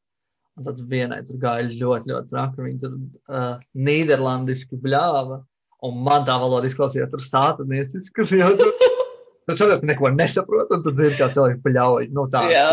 [0.60, 5.40] Un tad vienai tur gāja ļoti, ļoti traki, viņi tur uh, nīderlandiski bļāva,
[5.88, 8.28] un man tā valoda izklausījās tur sātanieciski,
[8.60, 8.74] tur.
[9.50, 12.10] Tu saproti, neko nesaproti, un tu dzirdi, kā cilvēki paļauj.
[12.14, 12.68] Nu, tā, Jā.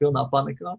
[0.00, 0.74] pilnā panikā.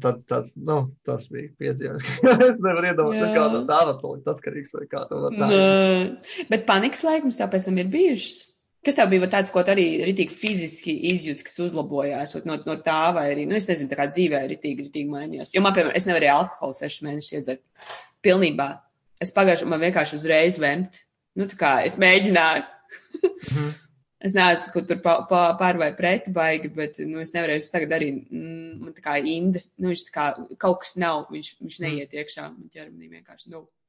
[0.00, 2.22] Tad, tad nu, tas bija piedzīvojums.
[2.48, 5.48] es nevaru iedomāties, kā no tā var palikt atkarīgs vai kā to var tā.
[5.50, 6.46] Nē.
[6.48, 8.38] Bet panikas laikums tāpēc tam ir bijušas.
[8.86, 13.26] Kas tev bija tāds, ko arī ritīgi fiziski izjūti, kas uzlabojās no, no tā, vai
[13.34, 15.52] arī, nu, es nezinu, tā kā dzīvē ritīgi, ritīgi mainījās.
[15.52, 17.62] Jo man, piemēram, es nevarēju alkoholu sešus mēnešus iedzert.
[18.24, 18.70] Pilnībā.
[19.20, 21.02] Es pagājuši, man vienkārši uzreiz vemt.
[21.36, 22.64] Nu, tā kā es mēģināju.
[24.20, 28.10] Es neesmu, kur tur pār vai pret baigi, bet, nu, es nevarēju, es tagad arī,
[28.20, 30.26] mm, man tā kā indi, nu, viņš tā kā
[30.60, 33.62] kaut kas nav, viņš, viņš neiet iekšā, man ķermenī vienkārši, nu.
[33.62, 33.79] No.